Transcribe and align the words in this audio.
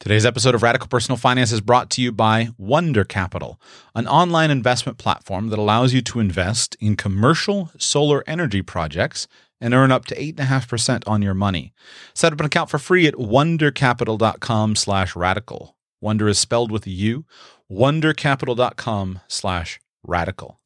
Today's 0.00 0.24
episode 0.24 0.54
of 0.54 0.62
Radical 0.62 0.86
Personal 0.86 1.16
Finance 1.16 1.50
is 1.50 1.60
brought 1.60 1.90
to 1.90 2.00
you 2.00 2.12
by 2.12 2.50
Wunder 2.56 3.02
Capital, 3.02 3.60
an 3.96 4.06
online 4.06 4.48
investment 4.48 4.96
platform 4.96 5.48
that 5.48 5.58
allows 5.58 5.92
you 5.92 6.02
to 6.02 6.20
invest 6.20 6.76
in 6.78 6.94
commercial 6.94 7.72
solar 7.78 8.22
energy 8.24 8.62
projects 8.62 9.26
and 9.60 9.74
earn 9.74 9.90
up 9.90 10.04
to 10.04 10.14
8.5% 10.14 11.02
on 11.08 11.20
your 11.20 11.34
money. 11.34 11.74
Set 12.14 12.32
up 12.32 12.38
an 12.38 12.46
account 12.46 12.70
for 12.70 12.78
free 12.78 13.08
at 13.08 13.14
wundercapital.com 13.14 14.76
slash 14.76 15.16
radical. 15.16 15.74
Wunder 16.00 16.28
is 16.28 16.38
spelled 16.38 16.70
with 16.70 16.86
a 16.86 16.90
U. 16.90 17.24
wundercapital.com 17.68 19.18
slash 19.26 19.80
radical. 20.04 20.60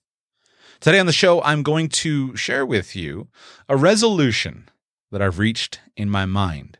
Today 0.78 0.98
on 0.98 1.06
the 1.06 1.12
show, 1.12 1.40
I'm 1.40 1.62
going 1.62 1.88
to 1.88 2.36
share 2.36 2.66
with 2.66 2.94
you 2.94 3.28
a 3.66 3.78
resolution 3.78 4.68
that 5.10 5.22
I've 5.22 5.38
reached 5.38 5.80
in 5.96 6.10
my 6.10 6.26
mind 6.26 6.76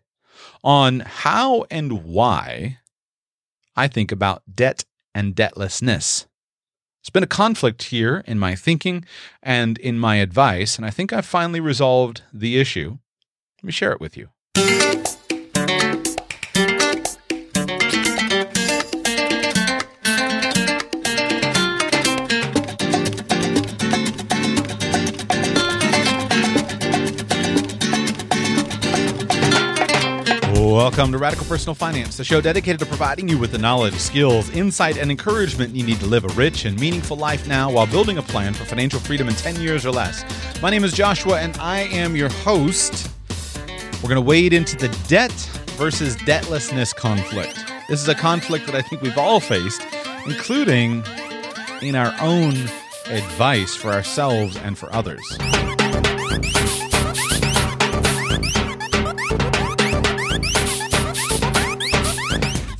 on 0.62 1.00
how 1.00 1.64
and 1.70 2.04
why 2.04 2.79
I 3.76 3.89
think 3.89 4.12
about 4.12 4.43
debt 4.54 4.84
and 5.14 5.34
debtlessness. 5.34 6.26
It's 7.00 7.11
been 7.11 7.25
a 7.25 7.26
conflict 7.26 7.84
here 7.84 8.22
in 8.26 8.39
my 8.39 8.54
thinking 8.54 9.04
and 9.43 9.76
in 9.79 9.98
my 9.98 10.17
advice, 10.17 10.76
and 10.76 10.86
I 10.86 10.90
think 10.90 11.12
I've 11.12 11.26
finally 11.26 11.58
resolved 11.58 12.22
the 12.32 12.58
issue. 12.58 12.98
Let 13.58 13.64
me 13.64 13.72
share 13.72 13.93
it 13.93 14.00
with 14.00 14.17
you. 14.17 14.29
Welcome 30.82 31.13
to 31.13 31.18
Radical 31.18 31.46
Personal 31.46 31.77
Finance, 31.77 32.17
the 32.17 32.25
show 32.25 32.41
dedicated 32.41 32.81
to 32.81 32.86
providing 32.86 33.28
you 33.28 33.39
with 33.39 33.53
the 33.53 33.59
knowledge, 33.59 33.95
skills, 33.95 34.50
insight, 34.50 34.98
and 34.98 35.12
encouragement 35.12 35.77
you 35.77 35.87
need 35.87 36.01
to 36.01 36.06
live 36.06 36.25
a 36.25 36.29
rich 36.31 36.65
and 36.65 36.77
meaningful 36.77 37.17
life 37.17 37.47
now 37.47 37.70
while 37.70 37.87
building 37.87 38.19
a 38.19 38.23
plan 38.23 38.53
for 38.53 38.65
financial 38.65 38.98
freedom 38.98 39.29
in 39.29 39.34
10 39.37 39.61
years 39.61 39.87
or 39.87 39.93
less. 39.93 40.25
My 40.61 40.71
name 40.71 40.83
is 40.83 40.93
Joshua, 40.93 41.41
and 41.41 41.56
I 41.59 41.83
am 41.83 42.17
your 42.17 42.31
host. 42.31 43.12
We're 44.03 44.09
going 44.09 44.17
to 44.17 44.23
wade 44.23 44.53
into 44.53 44.77
the 44.77 44.89
debt 45.06 45.31
versus 45.77 46.17
debtlessness 46.17 46.93
conflict. 46.97 47.65
This 47.89 48.03
is 48.03 48.09
a 48.09 48.15
conflict 48.17 48.67
that 48.67 48.75
I 48.75 48.83
think 48.83 49.03
we've 49.03 49.17
all 49.17 49.39
faced, 49.39 49.87
including 50.27 51.05
in 51.81 51.95
our 51.95 52.12
own 52.21 52.55
advice 53.06 53.77
for 53.77 53.93
ourselves 53.93 54.56
and 54.56 54.77
for 54.77 54.93
others. 54.93 55.23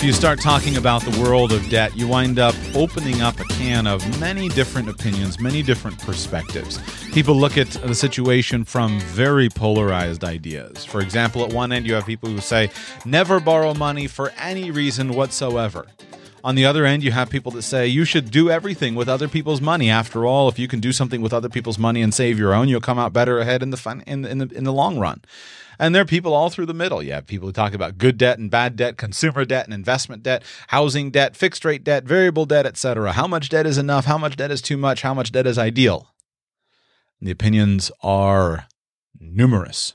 If 0.03 0.07
you 0.07 0.13
start 0.13 0.41
talking 0.41 0.79
about 0.79 1.03
the 1.03 1.23
world 1.23 1.53
of 1.53 1.69
debt, 1.69 1.97
you 1.97 2.09
wind 2.09 2.41
up 2.41 2.57
opening 2.75 3.23
up 3.23 3.39
a 3.39 3.45
can 3.45 3.87
of 3.87 4.03
many 4.19 4.49
different 4.49 4.89
opinions, 4.89 5.39
many 5.39 5.63
different 5.63 5.97
perspectives. 6.01 6.81
People 7.13 7.37
look 7.37 7.57
at 7.57 7.69
the 7.69 7.95
situation 7.95 8.65
from 8.65 8.99
very 8.99 9.49
polarized 9.49 10.25
ideas. 10.25 10.85
For 10.85 11.01
example, 11.01 11.45
at 11.45 11.53
one 11.53 11.71
end, 11.71 11.87
you 11.87 11.95
have 11.95 12.05
people 12.05 12.29
who 12.29 12.41
say, 12.41 12.69
never 13.05 13.39
borrow 13.39 13.75
money 13.75 14.09
for 14.09 14.31
any 14.31 14.73
reason 14.73 15.15
whatsoever. 15.15 15.87
On 16.43 16.57
the 16.57 16.65
other 16.65 16.85
end, 16.85 17.05
you 17.05 17.13
have 17.13 17.31
people 17.31 17.53
that 17.53 17.63
say 17.63 17.87
you 17.87 18.05
should 18.05 18.33
do 18.33 18.51
everything 18.51 18.97
with 18.97 19.09
other 19.09 19.29
people's 19.29 19.61
money. 19.61 19.89
After 19.89 20.27
all, 20.27 20.49
if 20.49 20.59
you 20.59 20.67
can 20.67 20.81
do 20.81 20.91
something 20.91 21.23
with 21.23 21.33
other 21.33 21.49
people's 21.49 21.79
money 21.79 22.03
and 22.03 22.13
save 22.13 22.41
your 22.41 22.55
own, 22.55 22.67
you'll 22.67 22.81
come 22.81 22.99
out 22.99 23.13
better 23.13 23.39
ahead 23.39 23.63
in 23.63 23.71
the 23.71 23.77
fun, 23.77 24.03
in, 24.09 24.25
in 24.25 24.39
the 24.39 24.49
in 24.53 24.65
the 24.65 24.73
long 24.73 24.99
run. 24.99 25.21
And 25.79 25.95
there 25.95 26.03
are 26.03 26.07
people 26.07 26.35
all 26.35 26.51
through 26.51 26.67
the 26.67 26.75
middle. 26.75 27.03
You 27.03 27.13
have 27.13 27.27
people 27.27 27.49
who 27.49 27.53
talk 27.53 27.75
about 27.75 27.99
good 27.99 28.19
debt 28.19 28.39
and 28.39 28.51
bad 28.51 28.77
debt, 28.77 28.97
consumer 28.97 29.45
debt 29.45 29.65
and 29.65 29.75
investment 29.75 30.23
debt, 30.23 30.43
housing 30.69 31.11
debt, 31.11 31.37
fixed 31.37 31.65
rate 31.65 31.85
debt, 31.85 32.05
variable 32.05 32.47
debt, 32.47 32.67
etc. 32.67 33.13
How 33.13 33.27
much 33.27 33.49
debt 33.49 33.67
is 33.67 33.79
enough? 33.79 34.05
How 34.05 34.19
much 34.19 34.37
debt 34.37 34.51
is 34.51 34.63
too 34.63 34.77
much? 34.77 35.03
How 35.03 35.15
much 35.15 35.33
debt 35.33 35.47
is 35.47 35.59
ideal? 35.59 36.09
And 37.21 37.29
the 37.29 37.33
opinions 37.33 37.91
are 38.03 38.67
numerous. 39.19 39.95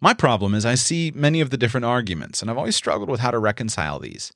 My 0.00 0.12
problem 0.12 0.54
is 0.54 0.66
I 0.66 0.74
see 0.74 1.12
many 1.14 1.40
of 1.40 1.50
the 1.50 1.56
different 1.56 1.86
arguments, 1.86 2.42
and 2.42 2.50
I've 2.50 2.58
always 2.58 2.76
struggled 2.76 3.08
with 3.08 3.20
how 3.20 3.30
to 3.30 3.38
reconcile 3.38 3.98
these. 3.98 4.32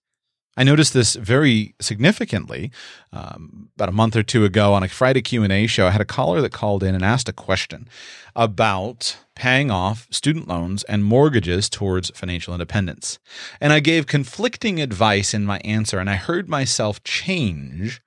I 0.58 0.64
noticed 0.64 0.92
this 0.92 1.14
very 1.14 1.76
significantly 1.80 2.72
um, 3.12 3.68
about 3.76 3.88
a 3.88 3.92
month 3.92 4.16
or 4.16 4.24
two 4.24 4.44
ago 4.44 4.74
on 4.74 4.82
a 4.82 4.88
Friday 4.88 5.22
Q 5.22 5.44
and 5.44 5.52
A 5.52 5.68
show. 5.68 5.86
I 5.86 5.92
had 5.92 6.00
a 6.00 6.04
caller 6.04 6.40
that 6.40 6.50
called 6.50 6.82
in 6.82 6.96
and 6.96 7.04
asked 7.04 7.28
a 7.28 7.32
question 7.32 7.88
about 8.34 9.18
paying 9.36 9.70
off 9.70 10.08
student 10.10 10.48
loans 10.48 10.82
and 10.84 11.04
mortgages 11.04 11.68
towards 11.68 12.10
financial 12.10 12.54
independence, 12.54 13.20
and 13.60 13.72
I 13.72 13.78
gave 13.78 14.08
conflicting 14.08 14.82
advice 14.82 15.32
in 15.32 15.44
my 15.44 15.58
answer, 15.58 16.00
and 16.00 16.10
I 16.10 16.16
heard 16.16 16.48
myself 16.48 17.04
change 17.04 18.02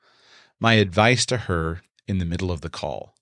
my 0.60 0.74
advice 0.74 1.26
to 1.28 1.38
her 1.38 1.84
in 2.06 2.18
the 2.18 2.26
middle 2.26 2.52
of 2.52 2.60
the 2.60 2.70
call. 2.70 3.16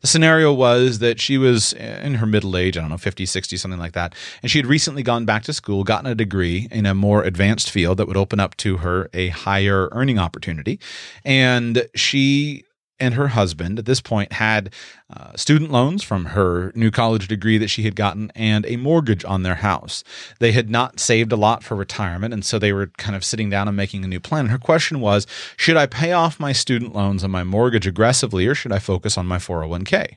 The 0.00 0.06
scenario 0.06 0.52
was 0.52 0.98
that 1.00 1.20
she 1.20 1.38
was 1.38 1.72
in 1.72 2.14
her 2.14 2.26
middle 2.26 2.56
age, 2.56 2.76
I 2.76 2.80
don't 2.80 2.90
know, 2.90 2.96
50, 2.96 3.26
60, 3.26 3.56
something 3.56 3.80
like 3.80 3.92
that. 3.92 4.14
And 4.42 4.50
she 4.50 4.58
had 4.58 4.66
recently 4.66 5.02
gone 5.02 5.24
back 5.24 5.42
to 5.44 5.52
school, 5.52 5.84
gotten 5.84 6.10
a 6.10 6.14
degree 6.14 6.68
in 6.70 6.86
a 6.86 6.94
more 6.94 7.22
advanced 7.22 7.70
field 7.70 7.98
that 7.98 8.06
would 8.06 8.16
open 8.16 8.40
up 8.40 8.56
to 8.58 8.78
her 8.78 9.08
a 9.12 9.28
higher 9.28 9.88
earning 9.92 10.18
opportunity. 10.18 10.78
And 11.24 11.88
she 11.94 12.64
and 13.02 13.14
her 13.14 13.28
husband 13.28 13.80
at 13.80 13.84
this 13.84 14.00
point 14.00 14.34
had 14.34 14.72
uh, 15.12 15.34
student 15.34 15.72
loans 15.72 16.04
from 16.04 16.26
her 16.26 16.70
new 16.76 16.92
college 16.92 17.26
degree 17.26 17.58
that 17.58 17.66
she 17.66 17.82
had 17.82 17.96
gotten 17.96 18.30
and 18.36 18.64
a 18.66 18.76
mortgage 18.76 19.24
on 19.24 19.42
their 19.42 19.56
house. 19.56 20.04
They 20.38 20.52
had 20.52 20.70
not 20.70 21.00
saved 21.00 21.32
a 21.32 21.36
lot 21.36 21.64
for 21.64 21.74
retirement, 21.74 22.32
and 22.32 22.44
so 22.44 22.60
they 22.60 22.72
were 22.72 22.86
kind 22.98 23.16
of 23.16 23.24
sitting 23.24 23.50
down 23.50 23.66
and 23.66 23.76
making 23.76 24.04
a 24.04 24.08
new 24.08 24.20
plan. 24.20 24.42
And 24.42 24.50
her 24.50 24.58
question 24.58 25.00
was 25.00 25.26
Should 25.56 25.76
I 25.76 25.86
pay 25.86 26.12
off 26.12 26.38
my 26.38 26.52
student 26.52 26.94
loans 26.94 27.24
and 27.24 27.32
my 27.32 27.42
mortgage 27.42 27.88
aggressively, 27.88 28.46
or 28.46 28.54
should 28.54 28.72
I 28.72 28.78
focus 28.78 29.18
on 29.18 29.26
my 29.26 29.38
401k? 29.38 30.16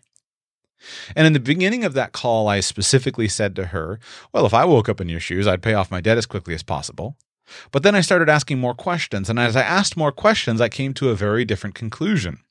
And 1.16 1.26
in 1.26 1.34
the 1.34 1.40
beginning 1.40 1.84
of 1.84 1.94
that 1.94 2.12
call, 2.12 2.48
I 2.48 2.60
specifically 2.60 3.28
said 3.28 3.56
to 3.56 3.68
her, 3.68 4.00
Well, 4.32 4.46
if 4.46 4.54
I 4.54 4.64
woke 4.64 4.88
up 4.90 5.02
in 5.02 5.10
your 5.10 5.20
shoes, 5.20 5.48
I'd 5.48 5.64
pay 5.64 5.74
off 5.74 5.90
my 5.90 6.02
debt 6.02 6.20
as 6.20 6.28
quickly 6.28 6.54
as 6.54 6.62
possible. 6.62 7.18
But 7.72 7.82
then 7.82 7.96
I 7.96 8.02
started 8.02 8.30
asking 8.30 8.60
more 8.60 8.76
questions. 8.76 9.28
And 9.28 9.40
as 9.40 9.56
I 9.56 9.62
asked 9.62 9.98
more 9.98 10.12
questions, 10.12 10.62
I 10.62 10.70
came 10.70 10.94
to 10.96 11.10
a 11.10 11.16
very 11.16 11.46
different 11.46 11.76
conclusion 11.76 12.45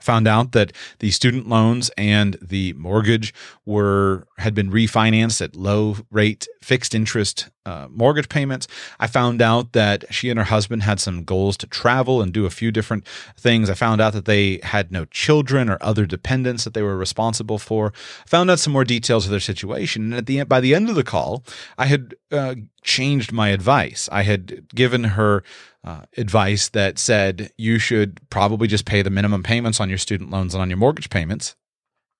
found 0.00 0.28
out 0.28 0.52
that 0.52 0.72
the 0.98 1.10
student 1.10 1.48
loans 1.48 1.90
and 1.96 2.36
the 2.42 2.72
mortgage 2.74 3.32
were 3.64 4.26
had 4.38 4.54
been 4.54 4.70
refinanced 4.70 5.42
at 5.42 5.56
low 5.56 5.96
rate 6.10 6.46
fixed 6.62 6.94
interest 6.94 7.48
uh, 7.66 7.88
mortgage 7.90 8.28
payments. 8.28 8.68
I 8.98 9.08
found 9.08 9.42
out 9.42 9.72
that 9.72 10.04
she 10.10 10.30
and 10.30 10.38
her 10.38 10.44
husband 10.44 10.84
had 10.84 11.00
some 11.00 11.24
goals 11.24 11.56
to 11.58 11.66
travel 11.66 12.22
and 12.22 12.32
do 12.32 12.46
a 12.46 12.50
few 12.50 12.70
different 12.70 13.06
things. 13.36 13.68
I 13.68 13.74
found 13.74 14.00
out 14.00 14.12
that 14.12 14.24
they 14.24 14.60
had 14.62 14.92
no 14.92 15.04
children 15.06 15.68
or 15.68 15.76
other 15.80 16.06
dependents 16.06 16.64
that 16.64 16.74
they 16.74 16.82
were 16.82 16.96
responsible 16.96 17.58
for. 17.58 17.92
I 18.24 18.28
found 18.28 18.50
out 18.50 18.60
some 18.60 18.72
more 18.72 18.84
details 18.84 19.24
of 19.24 19.32
their 19.32 19.40
situation. 19.40 20.04
And 20.04 20.14
at 20.14 20.26
the 20.26 20.40
end 20.40 20.48
by 20.48 20.60
the 20.60 20.74
end 20.74 20.88
of 20.88 20.94
the 20.94 21.04
call 21.04 21.42
i 21.76 21.86
had 21.86 22.14
uh, 22.30 22.54
changed 22.82 23.32
my 23.32 23.48
advice. 23.48 24.08
I 24.12 24.22
had 24.22 24.68
given 24.74 25.04
her 25.04 25.42
uh, 25.84 26.02
advice 26.16 26.68
that 26.70 26.98
said 26.98 27.50
you 27.56 27.78
should 27.78 28.20
probably 28.30 28.68
just 28.68 28.84
pay 28.84 29.02
the 29.02 29.10
minimum 29.10 29.42
payments 29.42 29.80
on 29.80 29.88
your 29.88 29.98
student 29.98 30.30
loans 30.30 30.54
and 30.54 30.62
on 30.62 30.70
your 30.70 30.76
mortgage 30.78 31.10
payments 31.10 31.56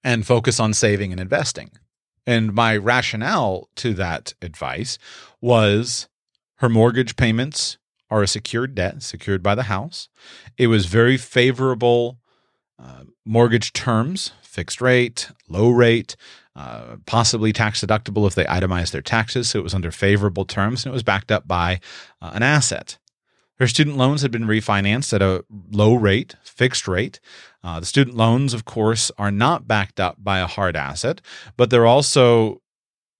and 0.04 0.26
focus 0.26 0.60
on 0.60 0.72
saving 0.72 1.12
and 1.12 1.20
investing. 1.20 1.70
And 2.26 2.52
my 2.52 2.76
rationale 2.76 3.68
to 3.76 3.94
that 3.94 4.34
advice 4.42 4.98
was 5.40 6.08
her 6.56 6.68
mortgage 6.68 7.16
payments 7.16 7.78
are 8.10 8.22
a 8.22 8.28
secured 8.28 8.74
debt, 8.74 9.02
secured 9.02 9.42
by 9.42 9.54
the 9.54 9.64
house. 9.64 10.08
It 10.56 10.68
was 10.68 10.86
very 10.86 11.16
favorable 11.16 12.18
uh, 12.78 13.04
mortgage 13.24 13.72
terms, 13.72 14.32
fixed 14.42 14.80
rate, 14.80 15.30
low 15.48 15.70
rate, 15.70 16.16
uh, 16.54 16.96
possibly 17.06 17.52
tax 17.52 17.82
deductible 17.82 18.26
if 18.26 18.34
they 18.34 18.46
itemized 18.48 18.92
their 18.92 19.02
taxes. 19.02 19.50
So 19.50 19.58
it 19.58 19.62
was 19.62 19.74
under 19.74 19.90
favorable 19.90 20.44
terms 20.44 20.84
and 20.84 20.92
it 20.92 20.94
was 20.94 21.02
backed 21.02 21.30
up 21.30 21.46
by 21.46 21.80
uh, 22.20 22.32
an 22.34 22.42
asset. 22.42 22.98
Her 23.58 23.66
student 23.66 23.96
loans 23.96 24.22
had 24.22 24.30
been 24.30 24.46
refinanced 24.46 25.12
at 25.12 25.22
a 25.22 25.44
low 25.70 25.94
rate, 25.94 26.36
fixed 26.42 26.86
rate. 26.86 27.20
Uh, 27.64 27.80
the 27.80 27.86
student 27.86 28.16
loans, 28.16 28.52
of 28.52 28.64
course, 28.64 29.10
are 29.18 29.30
not 29.30 29.66
backed 29.66 29.98
up 29.98 30.16
by 30.22 30.40
a 30.40 30.46
hard 30.46 30.76
asset, 30.76 31.20
but 31.56 31.70
they're 31.70 31.86
also 31.86 32.60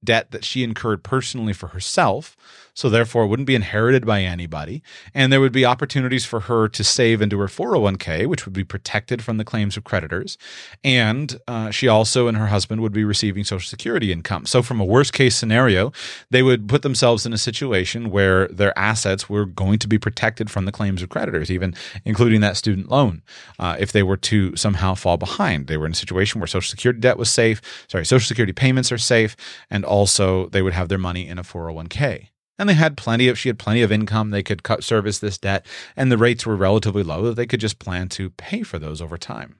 debt 0.03 0.31
that 0.31 0.45
she 0.45 0.63
incurred 0.63 1.03
personally 1.03 1.53
for 1.53 1.69
herself 1.69 2.37
so 2.77 2.91
therefore 2.91 3.25
it 3.25 3.29
wouldn't 3.29 3.47
be 3.47 3.55
inherited 3.55 4.05
by 4.05 4.21
anybody. 4.21 4.83
And 5.15 5.33
there 5.33 5.41
would 5.41 5.51
be 5.51 5.65
opportunities 5.65 6.27
for 6.27 6.41
her 6.41 6.69
to 6.69 6.85
save 6.85 7.23
into 7.23 7.39
her 7.39 7.47
401k, 7.47 8.27
which 8.27 8.45
would 8.45 8.53
be 8.53 8.65
protected 8.65 9.25
from 9.25 9.39
the 9.39 9.45
claims 9.45 9.79
of 9.79 9.85
creditors. 9.85 10.37
And 10.85 11.41
uh, 11.49 11.71
she 11.71 11.89
also 11.89 12.29
and 12.29 12.37
her 12.37 12.49
husband 12.49 12.83
would 12.83 12.93
be 12.93 13.03
receiving 13.03 13.45
Social 13.45 13.67
Security 13.67 14.13
income. 14.13 14.45
So, 14.45 14.63
from 14.63 14.79
a 14.79 14.85
worst 14.85 15.15
case 15.15 15.35
scenario, 15.35 15.91
they 16.31 16.43
would 16.43 16.69
put 16.69 16.83
themselves 16.83 17.25
in 17.25 17.33
a 17.33 17.39
situation 17.39 18.11
where 18.11 18.47
their 18.49 18.79
assets 18.79 19.27
were 19.27 19.47
going 19.47 19.79
to 19.79 19.89
be 19.89 19.99
protected 19.99 20.51
from 20.51 20.67
the 20.67 20.73
claims 20.73 21.03
of 21.03 21.09
creditors, 21.09 21.51
even 21.51 21.75
including 22.05 22.43
that 22.43 22.59
student 22.59 22.91
loan, 22.91 23.23
uh, 23.59 23.77
if 23.81 23.93
they 23.93 24.03
were 24.03 24.19
to 24.19 24.55
somehow 24.55 24.95
fall 24.95 25.17
behind. 25.17 25.67
They 25.67 25.79
were 25.79 25.87
in 25.87 25.93
a 25.93 25.97
situation 25.97 26.43
where 26.43 26.47
Social 26.47 26.69
Security 26.69 27.01
debt 27.01 27.17
was 27.17 27.31
safe, 27.31 27.63
sorry, 27.89 28.05
Social 28.05 28.27
Security 28.27 28.53
payments 28.53 28.93
are 28.93 28.99
safe, 28.99 29.35
and 29.71 29.86
also 29.87 30.49
they 30.49 30.63
would 30.63 30.73
have 30.73 30.89
their 30.89 30.99
money 30.99 31.27
in 31.27 31.39
a 31.39 31.43
401k. 31.43 32.29
And 32.59 32.69
they 32.69 32.75
had 32.75 32.97
plenty 32.97 33.29
of, 33.29 33.39
she 33.39 33.49
had 33.49 33.59
plenty 33.59 33.83
of 33.83 33.93
income. 33.93 34.31
They 34.31 34.43
could 34.43 34.63
cut, 34.63 34.83
service 34.83 35.19
this 35.19 35.37
debt, 35.39 35.67
and 35.95 36.11
the 36.11 36.19
rates 36.19 36.47
were 36.47 36.57
relatively 36.57 37.03
low 37.03 37.23
that 37.25 37.35
they 37.35 37.47
could 37.47 37.61
just 37.61 37.79
plan 37.79 38.09
to 38.11 38.31
pay 38.31 38.63
for 38.63 38.79
those 38.79 39.03
over 39.03 39.19
time. 39.19 39.57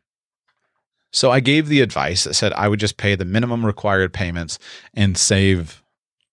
So 1.13 1.31
I 1.31 1.41
gave 1.41 1.69
the 1.69 1.81
advice 1.81 2.25
that 2.25 2.35
said 2.35 2.53
I 2.55 2.69
would 2.69 2.81
just 2.81 2.97
pay 2.97 3.15
the 3.15 3.25
minimum 3.25 3.65
required 3.65 4.13
payments 4.13 4.59
and 4.95 5.17
save 5.17 5.83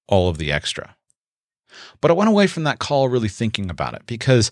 all 0.08 0.30
of 0.30 0.38
the 0.38 0.52
extra. 0.52 0.96
But 2.02 2.12
I 2.12 2.16
went 2.16 2.30
away 2.30 2.48
from 2.48 2.64
that 2.64 2.80
call 2.80 3.10
really 3.10 3.30
thinking 3.30 3.70
about 3.70 3.94
it 3.94 4.04
because 4.06 4.52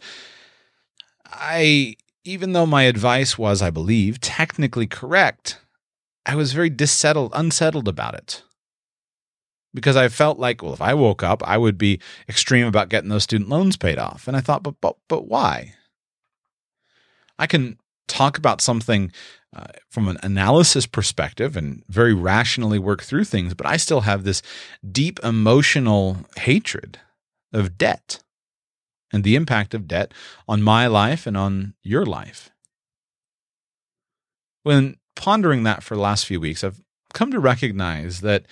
I, 1.25 1.95
even 2.23 2.53
though 2.53 2.65
my 2.65 2.83
advice 2.83 3.37
was, 3.37 3.61
I 3.61 3.69
believe, 3.69 4.19
technically 4.19 4.87
correct, 4.87 5.59
I 6.25 6.35
was 6.35 6.53
very 6.53 6.69
dissettled, 6.69 7.31
unsettled 7.35 7.87
about 7.87 8.15
it. 8.15 8.43
Because 9.73 9.95
I 9.95 10.09
felt 10.09 10.37
like, 10.37 10.61
well, 10.61 10.73
if 10.73 10.81
I 10.81 10.93
woke 10.93 11.23
up, 11.23 11.41
I 11.47 11.57
would 11.57 11.77
be 11.77 11.99
extreme 12.27 12.67
about 12.67 12.89
getting 12.89 13.09
those 13.09 13.23
student 13.23 13.49
loans 13.49 13.77
paid 13.77 13.97
off. 13.97 14.27
And 14.27 14.35
I 14.35 14.41
thought, 14.41 14.63
but 14.63 14.75
but 14.81 14.97
but 15.07 15.27
why? 15.27 15.75
I 17.39 17.47
can 17.47 17.77
talk 18.07 18.37
about 18.37 18.61
something 18.61 19.11
uh, 19.55 19.67
from 19.89 20.07
an 20.07 20.17
analysis 20.21 20.85
perspective 20.85 21.57
and 21.57 21.83
very 21.89 22.13
rationally 22.13 22.79
work 22.79 23.01
through 23.01 23.23
things, 23.23 23.53
but 23.53 23.65
I 23.65 23.77
still 23.77 24.01
have 24.01 24.23
this 24.23 24.41
deep 24.89 25.19
emotional 25.23 26.17
hatred 26.37 26.99
of 27.53 27.77
debt 27.77 28.21
and 29.11 29.23
the 29.23 29.35
impact 29.35 29.73
of 29.73 29.87
debt 29.87 30.13
on 30.47 30.61
my 30.61 30.87
life 30.87 31.25
and 31.25 31.35
on 31.35 31.73
your 31.83 32.05
life. 32.05 32.49
When 34.63 34.97
pondering 35.15 35.63
that 35.63 35.83
for 35.83 35.95
the 35.95 36.01
last 36.01 36.25
few 36.25 36.39
weeks, 36.39 36.63
I've 36.63 36.81
come 37.13 37.31
to 37.31 37.39
recognize 37.39 38.21
that 38.21 38.45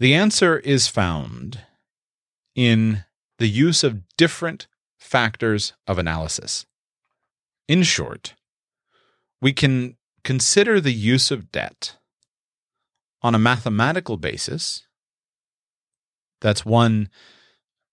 the 0.00 0.14
answer 0.14 0.58
is 0.58 0.88
found 0.88 1.60
in 2.56 3.04
the 3.38 3.46
use 3.46 3.84
of 3.84 4.02
different 4.16 4.66
factors 4.98 5.74
of 5.86 5.98
analysis. 5.98 6.66
In 7.68 7.82
short, 7.82 8.34
we 9.40 9.52
can 9.52 9.96
consider 10.24 10.80
the 10.80 10.92
use 10.92 11.30
of 11.30 11.52
debt 11.52 11.96
on 13.22 13.34
a 13.34 13.38
mathematical 13.38 14.16
basis. 14.16 14.86
That's 16.40 16.64
one 16.64 17.10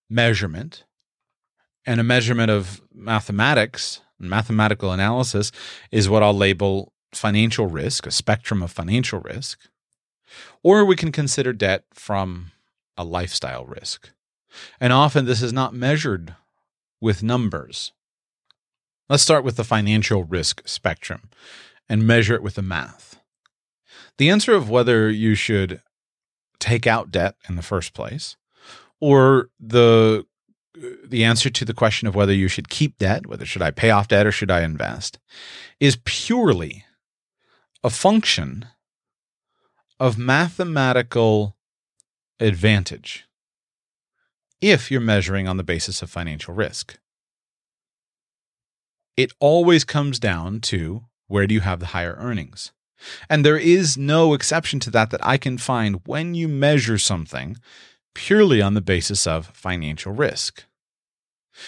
measurement. 0.09 0.85
And 1.85 1.99
a 1.99 2.03
measurement 2.03 2.51
of 2.51 2.81
mathematics, 2.93 4.01
mathematical 4.19 4.91
analysis, 4.91 5.51
is 5.91 6.09
what 6.09 6.23
I'll 6.23 6.33
label 6.33 6.93
financial 7.13 7.67
risk, 7.67 8.05
a 8.05 8.11
spectrum 8.11 8.63
of 8.63 8.71
financial 8.71 9.19
risk. 9.19 9.59
Or 10.63 10.85
we 10.85 10.95
can 10.95 11.11
consider 11.11 11.53
debt 11.53 11.85
from 11.93 12.51
a 12.97 13.03
lifestyle 13.03 13.65
risk. 13.65 14.11
And 14.79 14.91
often 14.91 15.25
this 15.25 15.41
is 15.41 15.53
not 15.53 15.73
measured 15.73 16.35
with 16.99 17.23
numbers. 17.23 17.93
Let's 19.09 19.23
start 19.23 19.43
with 19.43 19.55
the 19.55 19.63
financial 19.63 20.23
risk 20.23 20.67
spectrum 20.67 21.29
and 21.87 22.05
measure 22.05 22.35
it 22.35 22.43
with 22.43 22.55
the 22.55 22.61
math. 22.61 23.19
The 24.17 24.29
answer 24.29 24.53
of 24.53 24.69
whether 24.69 25.09
you 25.09 25.35
should 25.35 25.81
take 26.59 26.87
out 26.87 27.11
debt 27.11 27.35
in 27.47 27.55
the 27.55 27.61
first 27.61 27.93
place 27.93 28.35
or 28.99 29.49
the 29.59 30.25
the 31.07 31.23
answer 31.23 31.49
to 31.49 31.65
the 31.65 31.73
question 31.73 32.07
of 32.07 32.13
whether 32.13 32.33
you 32.33 32.47
should 32.47 32.69
keep 32.69 32.99
debt, 32.99 33.25
whether 33.25 33.45
should 33.45 33.63
I 33.63 33.71
pay 33.71 33.89
off 33.89 34.09
debt 34.09 34.27
or 34.27 34.31
should 34.31 34.51
I 34.51 34.61
invest, 34.61 35.17
is 35.79 35.97
purely 36.05 36.85
a 37.83 37.89
function 37.89 38.67
of 39.99 40.17
mathematical 40.17 41.55
advantage 42.39 43.25
if 44.61 44.91
you're 44.91 45.01
measuring 45.01 45.47
on 45.47 45.57
the 45.57 45.63
basis 45.63 46.01
of 46.01 46.09
financial 46.09 46.53
risk. 46.53 46.97
It 49.15 49.31
always 49.39 49.83
comes 49.83 50.19
down 50.19 50.61
to 50.61 51.05
where 51.27 51.47
do 51.47 51.53
you 51.53 51.61
have 51.61 51.79
the 51.79 51.87
higher 51.87 52.15
earnings? 52.19 52.71
And 53.29 53.45
there 53.45 53.57
is 53.57 53.97
no 53.97 54.33
exception 54.33 54.79
to 54.81 54.91
that 54.91 55.11
that 55.11 55.25
I 55.25 55.37
can 55.37 55.57
find 55.57 56.01
when 56.05 56.33
you 56.33 56.47
measure 56.47 56.97
something 56.97 57.57
purely 58.15 58.61
on 58.61 58.73
the 58.73 58.81
basis 58.81 59.27
of 59.27 59.47
financial 59.47 60.11
risk. 60.11 60.65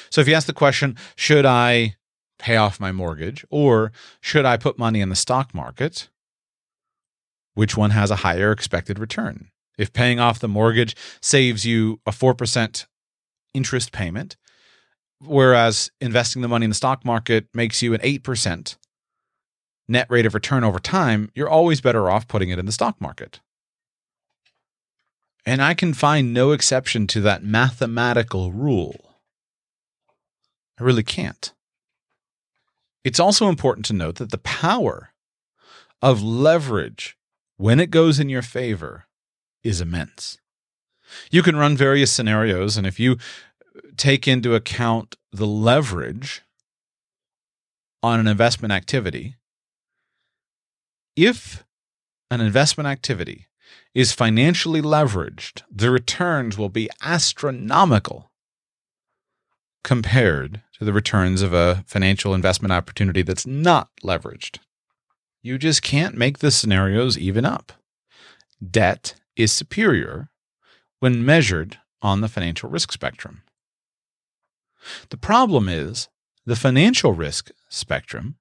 So 0.09 0.21
if 0.21 0.27
you 0.27 0.33
ask 0.33 0.47
the 0.47 0.53
question, 0.53 0.95
should 1.15 1.45
I 1.45 1.95
pay 2.39 2.55
off 2.55 2.79
my 2.79 2.91
mortgage 2.91 3.45
or 3.49 3.91
should 4.21 4.45
I 4.45 4.57
put 4.57 4.79
money 4.79 5.01
in 5.01 5.09
the 5.09 5.15
stock 5.15 5.53
market? 5.53 6.09
Which 7.53 7.75
one 7.75 7.91
has 7.91 8.11
a 8.11 8.17
higher 8.17 8.51
expected 8.51 8.99
return? 8.99 9.49
If 9.77 9.93
paying 9.93 10.19
off 10.19 10.39
the 10.39 10.47
mortgage 10.47 10.95
saves 11.21 11.65
you 11.65 11.99
a 12.05 12.11
4% 12.11 12.85
interest 13.53 13.91
payment, 13.91 14.35
whereas 15.19 15.91
investing 16.01 16.41
the 16.41 16.47
money 16.47 16.65
in 16.65 16.71
the 16.71 16.75
stock 16.75 17.05
market 17.05 17.47
makes 17.53 17.81
you 17.81 17.93
an 17.93 18.01
8% 18.01 18.77
net 19.87 20.07
rate 20.09 20.25
of 20.25 20.33
return 20.33 20.63
over 20.63 20.79
time, 20.79 21.31
you're 21.33 21.49
always 21.49 21.81
better 21.81 22.09
off 22.09 22.27
putting 22.27 22.49
it 22.49 22.59
in 22.59 22.65
the 22.65 22.71
stock 22.71 22.99
market. 23.01 23.39
And 25.45 25.61
I 25.61 25.73
can 25.73 25.93
find 25.93 26.33
no 26.33 26.51
exception 26.51 27.07
to 27.07 27.21
that 27.21 27.43
mathematical 27.43 28.51
rule. 28.51 29.15
I 30.79 30.83
really 30.83 31.03
can't. 31.03 31.53
It's 33.03 33.19
also 33.19 33.47
important 33.49 33.85
to 33.87 33.93
note 33.93 34.15
that 34.15 34.31
the 34.31 34.37
power 34.37 35.09
of 36.01 36.21
leverage 36.21 37.17
when 37.59 37.77
it 37.77 37.91
goes 37.91 38.21
in 38.21 38.29
your 38.29 38.41
favor 38.41 39.05
is 39.65 39.81
immense. 39.81 40.37
You 41.29 41.43
can 41.43 41.57
run 41.57 41.75
various 41.75 42.09
scenarios, 42.09 42.77
and 42.77 42.87
if 42.87 43.01
you 43.01 43.17
take 43.97 44.29
into 44.29 44.55
account 44.55 45.17
the 45.33 45.45
leverage 45.45 46.41
on 48.01 48.17
an 48.17 48.27
investment 48.27 48.71
activity, 48.71 49.35
if 51.17 51.65
an 52.31 52.39
investment 52.39 52.87
activity 52.87 53.47
is 53.93 54.13
financially 54.13 54.81
leveraged, 54.81 55.63
the 55.69 55.91
returns 55.91 56.57
will 56.57 56.69
be 56.69 56.89
astronomical 57.03 58.31
compared 59.83 60.61
to 60.77 60.85
the 60.85 60.93
returns 60.93 61.41
of 61.41 61.51
a 61.51 61.83
financial 61.87 62.33
investment 62.33 62.71
opportunity 62.71 63.21
that's 63.21 63.45
not 63.45 63.89
leveraged. 64.01 64.59
You 65.41 65.57
just 65.57 65.81
can't 65.81 66.17
make 66.17 66.39
the 66.39 66.51
scenarios 66.51 67.17
even 67.17 67.45
up. 67.45 67.71
Debt 68.65 69.15
is 69.35 69.51
superior 69.51 70.29
when 70.99 71.25
measured 71.25 71.79
on 72.01 72.21
the 72.21 72.27
financial 72.27 72.69
risk 72.69 72.91
spectrum. 72.91 73.43
The 75.09 75.17
problem 75.17 75.69
is 75.69 76.09
the 76.45 76.55
financial 76.55 77.13
risk 77.13 77.51
spectrum 77.69 78.35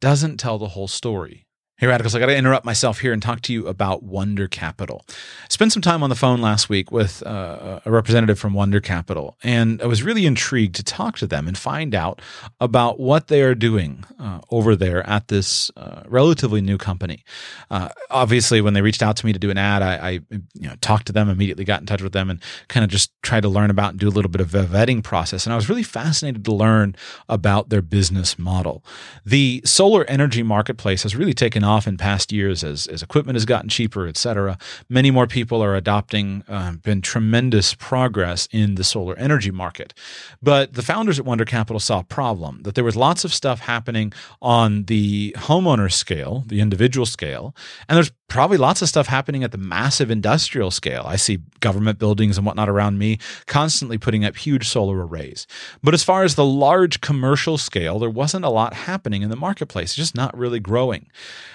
doesn't 0.00 0.38
tell 0.38 0.58
the 0.58 0.68
whole 0.68 0.88
story. 0.88 1.46
Hey, 1.76 1.88
Radicals, 1.88 2.14
I 2.14 2.20
got 2.20 2.26
to 2.26 2.36
interrupt 2.36 2.64
myself 2.64 3.00
here 3.00 3.12
and 3.12 3.20
talk 3.20 3.40
to 3.42 3.52
you 3.52 3.66
about 3.66 4.04
Wunder 4.04 4.46
Capital. 4.46 5.04
Spent 5.48 5.72
some 5.72 5.82
time 5.82 6.04
on 6.04 6.08
the 6.08 6.14
phone 6.14 6.40
last 6.40 6.68
week 6.68 6.92
with 6.92 7.20
uh, 7.26 7.80
a 7.84 7.90
representative 7.90 8.38
from 8.38 8.54
Wunder 8.54 8.80
Capital, 8.80 9.36
and 9.42 9.82
I 9.82 9.86
was 9.86 10.00
really 10.04 10.24
intrigued 10.24 10.76
to 10.76 10.84
talk 10.84 11.18
to 11.18 11.26
them 11.26 11.48
and 11.48 11.58
find 11.58 11.92
out 11.92 12.22
about 12.60 13.00
what 13.00 13.26
they 13.26 13.42
are 13.42 13.56
doing 13.56 14.04
uh, 14.20 14.38
over 14.52 14.76
there 14.76 15.04
at 15.10 15.26
this 15.26 15.72
uh, 15.76 16.04
relatively 16.06 16.60
new 16.60 16.78
company. 16.78 17.24
Uh, 17.72 17.88
obviously, 18.08 18.60
when 18.60 18.74
they 18.74 18.80
reached 18.82 19.02
out 19.02 19.16
to 19.16 19.26
me 19.26 19.32
to 19.32 19.38
do 19.40 19.50
an 19.50 19.58
ad, 19.58 19.82
I, 19.82 19.94
I, 19.96 20.10
you 20.30 20.68
know, 20.68 20.76
talked 20.80 21.08
to 21.08 21.12
them, 21.12 21.28
immediately 21.28 21.64
got 21.64 21.80
in 21.80 21.86
touch 21.86 22.02
with 22.02 22.12
them, 22.12 22.30
and 22.30 22.40
kind 22.68 22.84
of 22.84 22.90
just 22.90 23.10
tried 23.22 23.42
to 23.42 23.48
learn 23.48 23.70
about 23.70 23.90
and 23.90 23.98
do 23.98 24.06
a 24.06 24.10
little 24.10 24.30
bit 24.30 24.40
of 24.40 24.54
a 24.54 24.62
vetting 24.62 25.02
process. 25.02 25.44
And 25.44 25.52
I 25.52 25.56
was 25.56 25.68
really 25.68 25.82
fascinated 25.82 26.44
to 26.44 26.54
learn 26.54 26.94
about 27.28 27.70
their 27.70 27.82
business 27.82 28.38
model. 28.38 28.84
The 29.26 29.60
solar 29.64 30.04
energy 30.04 30.44
marketplace 30.44 31.02
has 31.02 31.16
really 31.16 31.34
taken 31.64 31.76
off 31.76 31.86
in 31.86 31.96
past 31.96 32.32
years 32.32 32.64
as, 32.64 32.86
as 32.88 33.02
equipment 33.02 33.36
has 33.36 33.44
gotten 33.44 33.68
cheaper, 33.68 34.06
et 34.06 34.16
cetera. 34.16 34.58
Many 34.88 35.10
more 35.10 35.26
people 35.26 35.62
are 35.62 35.74
adopting, 35.76 36.44
uh, 36.48 36.72
been 36.82 37.02
tremendous 37.02 37.74
progress 37.74 38.48
in 38.52 38.74
the 38.76 38.84
solar 38.84 39.16
energy 39.18 39.50
market. 39.50 39.94
But 40.42 40.74
the 40.74 40.82
founders 40.82 41.18
at 41.18 41.24
Wunder 41.24 41.44
Capital 41.44 41.80
saw 41.80 42.00
a 42.00 42.04
problem 42.04 42.62
that 42.64 42.74
there 42.74 42.84
was 42.84 42.96
lots 42.96 43.24
of 43.24 43.32
stuff 43.32 43.60
happening 43.60 44.12
on 44.40 44.84
the 44.84 45.34
homeowner 45.38 45.90
scale, 45.90 46.44
the 46.46 46.60
individual 46.60 47.06
scale, 47.06 47.54
and 47.88 47.96
there's 47.96 48.12
probably 48.28 48.56
lots 48.56 48.82
of 48.82 48.88
stuff 48.88 49.06
happening 49.06 49.44
at 49.44 49.52
the 49.52 49.58
massive 49.58 50.10
industrial 50.10 50.70
scale. 50.70 51.04
I 51.06 51.16
see 51.16 51.38
government 51.60 51.98
buildings 51.98 52.36
and 52.36 52.46
whatnot 52.46 52.68
around 52.68 52.98
me 52.98 53.18
constantly 53.46 53.98
putting 53.98 54.24
up 54.24 54.36
huge 54.36 54.66
solar 54.66 55.06
arrays. 55.06 55.46
But 55.82 55.94
as 55.94 56.02
far 56.02 56.24
as 56.24 56.34
the 56.34 56.44
large 56.44 57.00
commercial 57.00 57.58
scale, 57.58 57.98
there 57.98 58.10
wasn't 58.10 58.44
a 58.44 58.50
lot 58.50 58.74
happening 58.74 59.22
in 59.22 59.30
the 59.30 59.36
marketplace, 59.36 59.94
just 59.94 60.14
not 60.14 60.36
really 60.36 60.58
growing. 60.58 61.06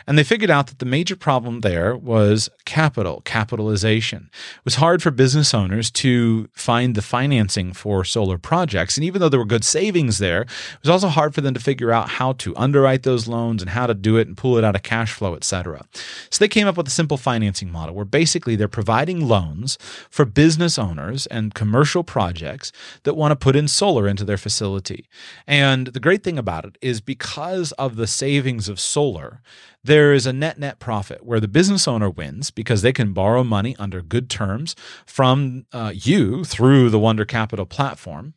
And 0.08 0.18
they 0.18 0.24
figured 0.24 0.50
out 0.50 0.68
that 0.68 0.80
the 0.80 0.86
major 0.86 1.16
problem 1.16 1.62
there 1.62 1.96
was 1.96 2.50
capital, 2.66 3.22
capitalization. 3.26 4.30
It 4.34 4.66
was 4.66 4.76
hard 4.76 5.02
for 5.04 5.12
business 5.12 5.54
owners 5.54 5.92
to 5.92 6.50
find 6.54 6.96
the 6.96 7.02
financing 7.02 7.74
for 7.74 8.04
solar 8.04 8.38
projects. 8.38 8.98
And 8.98 9.04
even 9.04 9.20
though 9.22 9.30
there 9.30 9.40
were 9.40 9.46
good 9.46 9.64
savings 9.64 10.18
there, 10.18 10.42
it 10.42 10.80
was 10.82 10.90
also 10.90 11.08
hard 11.08 11.36
for 11.36 11.42
them 11.42 11.54
to 11.54 11.60
figure 11.60 11.92
out 11.92 12.10
how 12.10 12.34
to 12.34 12.56
underwrite 12.56 13.04
those 13.04 13.28
loans 13.28 13.62
and 13.62 13.72
how 13.72 13.88
to 13.88 13.94
do 13.94 14.18
it 14.18 14.28
and 14.28 14.38
pull 14.38 14.58
it 14.58 14.64
out 14.64 14.76
of 14.76 14.84
cash 14.84 15.14
flow, 15.14 15.36
et 15.36 15.44
cetera. 15.44 15.86
So 16.30 16.40
they 16.40 16.48
came 16.48 16.68
up 16.68 16.78
with 16.78 16.88
a 16.88 16.92
simple 16.92 17.18
financing 17.18 17.72
model 17.72 17.96
where 17.96 18.06
basically 18.06 18.56
they're 18.56 18.68
providing 18.68 19.28
loans 19.28 19.78
for 20.10 20.26
business 20.26 20.78
owners 20.78 21.28
and 21.28 21.54
commercial 21.54 22.04
projects 22.04 22.72
that 23.04 23.16
want 23.16 23.32
to 23.32 23.36
put 23.36 23.56
in 23.56 23.68
solar 23.68 24.08
into 24.08 24.24
their 24.24 24.38
facility. 24.38 25.08
And 25.48 25.88
the 25.88 26.00
great 26.00 26.24
thing 26.24 26.38
about 26.38 26.66
it 26.66 26.78
is 26.82 27.02
because 27.02 27.72
of 27.74 27.96
the 27.96 28.08
savings 28.08 28.70
of 28.70 28.80
solar, 28.80 29.42
there 29.84 30.14
is 30.14 30.26
a 30.26 30.34
net 30.34 30.60
net 30.60 30.80
profit 30.80 31.26
where 31.26 31.40
the 31.40 31.48
business 31.48 31.88
owner 31.88 32.10
wins 32.10 32.52
because 32.52 32.82
they 32.82 32.94
can 32.94 33.14
borrow 33.14 33.44
money 33.44 33.76
under 33.80 34.02
good 34.02 34.30
terms 34.30 34.76
from 35.06 35.66
uh, 35.72 35.92
you 35.96 36.44
through 36.44 36.90
the 36.90 37.00
Wunder 37.00 37.26
Capital 37.26 37.66
platform 37.66 38.34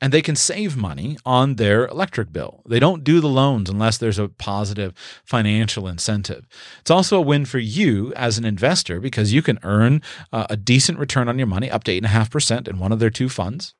and 0.00 0.12
they 0.12 0.22
can 0.22 0.36
save 0.36 0.76
money 0.76 1.16
on 1.24 1.54
their 1.54 1.86
electric 1.86 2.32
bill. 2.32 2.62
They 2.68 2.78
don't 2.78 3.04
do 3.04 3.20
the 3.20 3.28
loans 3.28 3.70
unless 3.70 3.96
there's 3.96 4.18
a 4.18 4.28
positive 4.28 4.92
financial 5.24 5.88
incentive. 5.88 6.46
It's 6.80 6.90
also 6.90 7.18
a 7.18 7.22
win 7.22 7.44
for 7.44 7.58
you 7.58 8.12
as 8.14 8.36
an 8.36 8.44
investor 8.44 9.00
because 9.00 9.32
you 9.32 9.40
can 9.40 9.58
earn 9.62 10.02
uh, 10.32 10.46
a 10.50 10.56
decent 10.56 10.98
return 10.98 11.28
on 11.28 11.38
your 11.38 11.46
money, 11.46 11.70
up 11.70 11.84
to 11.84 12.00
8.5% 12.00 12.68
in 12.68 12.78
one 12.78 12.92
of 12.92 12.98
their 12.98 13.10
two 13.10 13.28
funds, 13.28 13.74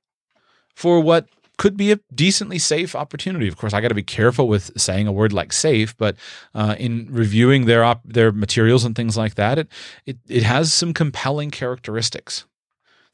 for 0.75 1.01
what 1.01 1.29
could 1.57 1.77
be 1.77 1.93
a 1.93 2.01
decently 2.15 2.59
safe 2.59 2.95
opportunity. 2.95 3.49
Of 3.49 3.57
course, 3.57 3.73
I 3.73 3.81
got 3.81 3.89
to 3.89 3.95
be 3.95 4.03
careful 4.03 4.49
with 4.49 4.79
saying 4.81 5.07
a 5.07 5.13
word 5.13 5.33
like 5.33 5.53
safe, 5.53 5.97
but 5.97 6.17
uh, 6.55 6.77
in 6.79 7.09
reviewing 7.11 7.67
their 7.67 7.85
op- 7.85 8.03
their 8.05 8.33
materials 8.33 8.85
and 8.85 8.95
things 8.97 9.17
like 9.17 9.35
that, 9.37 9.59
it, 9.59 9.69
it 10.07 10.19
it 10.29 10.43
has 10.43 10.73
some 10.73 10.93
compelling 10.93 11.51
characteristics. 11.51 12.45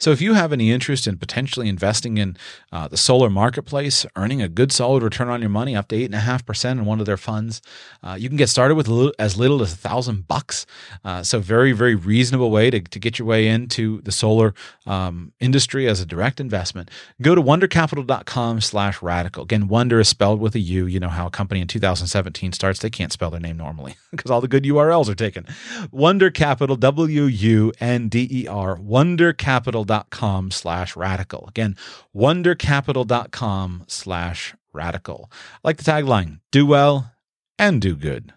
So 0.01 0.13
if 0.13 0.23
you 0.23 0.33
have 0.33 0.51
any 0.51 0.71
interest 0.71 1.07
in 1.07 1.19
potentially 1.19 1.69
investing 1.69 2.17
in 2.17 2.39
uh, 2.73 2.89
the 2.89 2.97
solar 2.97 3.29
marketplace, 3.29 4.07
earning 4.17 4.41
a 4.41 4.49
good 4.49 4.73
solid 4.73 5.03
return 5.03 5.29
on 5.29 5.43
your 5.43 5.51
money 5.51 5.77
up 5.77 5.89
to 5.89 6.09
8.5% 6.09 6.73
in 6.73 6.87
one 6.87 7.01
of 7.01 7.07
their 7.07 7.19
funds, 7.19 7.61
uh, 8.03 8.17
you 8.19 8.29
can 8.29 8.39
get 8.39 8.49
started 8.49 8.77
with 8.77 8.89
as 9.19 9.37
little 9.37 9.61
as 9.61 9.75
a 9.75 9.77
thousand 9.77 10.27
bucks. 10.27 10.65
Uh, 11.05 11.23
so 11.23 11.39
very, 11.39 11.73
very 11.73 11.95
reasonable 11.95 12.51
way 12.51 12.71
to, 12.71 12.81
to 12.81 12.99
get 12.99 13.19
your 13.19 13.29
way 13.29 13.47
into 13.47 14.01
the 14.01 14.11
solar 14.11 14.55
um, 14.87 15.33
industry 15.39 15.87
as 15.87 16.01
a 16.01 16.07
direct 16.07 16.41
investment. 16.41 16.91
Go 17.21 17.35
to 17.35 17.43
wundercapital.com 17.43 18.63
slash 18.63 19.03
radical. 19.03 19.45
Again, 19.45 19.69
Wunder 19.69 20.01
is 20.01 20.09
spelled 20.09 20.41
with 20.41 20.55
a 20.55 20.61
U. 20.61 20.87
You 20.87 20.99
know 20.99 21.11
how 21.11 21.27
a 21.27 21.31
company 21.31 21.61
in 21.61 21.67
2017 21.67 22.53
starts. 22.53 22.81
They 22.81 22.89
can't 22.89 23.13
spell 23.13 23.31
their 23.31 23.39
name 23.39 23.59
normally 23.59 23.97
because 24.11 24.31
all 24.31 24.41
the 24.41 24.49
good 24.49 24.65
URLs 24.65 25.11
are 25.11 25.15
taken. 25.15 25.47
Wunder 25.91 26.31
Capital, 26.31 26.77
W-U-N-D-E-R, 26.77 28.77
wundercapital 28.79 29.90
wundercapital.com 29.91 30.51
slash 30.51 30.97
radical. 30.97 31.47
Again, 31.49 31.77
wundercapital.com 32.15 33.85
slash 33.87 34.55
radical. 34.73 35.31
Like 35.65 35.77
the 35.79 35.91
tagline 35.91 36.41
do 36.51 36.67
well 36.67 37.13
and 37.59 37.81
do 37.81 37.97
good. 37.97 38.33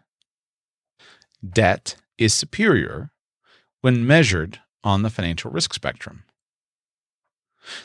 Debt 1.48 1.96
is 2.18 2.34
superior 2.34 3.12
when 3.82 4.08
measured 4.08 4.60
on 4.84 5.02
the 5.02 5.10
financial 5.10 5.52
risk 5.52 5.74
spectrum. 5.74 6.24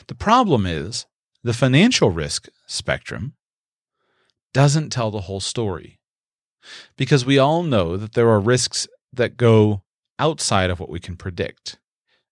The 0.07 0.15
problem 0.15 0.65
is 0.65 1.05
the 1.43 1.53
financial 1.53 2.09
risk 2.09 2.49
spectrum 2.67 3.33
doesn't 4.53 4.89
tell 4.89 5.11
the 5.11 5.21
whole 5.21 5.39
story 5.39 5.99
because 6.97 7.25
we 7.25 7.37
all 7.37 7.63
know 7.63 7.95
that 7.95 8.13
there 8.13 8.29
are 8.29 8.39
risks 8.39 8.87
that 9.13 9.37
go 9.37 9.83
outside 10.17 10.69
of 10.69 10.79
what 10.79 10.89
we 10.89 10.99
can 10.99 11.15
predict 11.15 11.77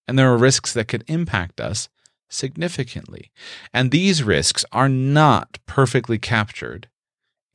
and 0.07 0.17
there 0.17 0.31
are 0.31 0.37
risks 0.37 0.73
that 0.73 0.87
could 0.87 1.03
impact 1.07 1.59
us 1.59 1.89
significantly. 2.29 3.31
And 3.73 3.91
these 3.91 4.23
risks 4.23 4.65
are 4.71 4.89
not 4.89 5.59
perfectly 5.65 6.17
captured 6.17 6.87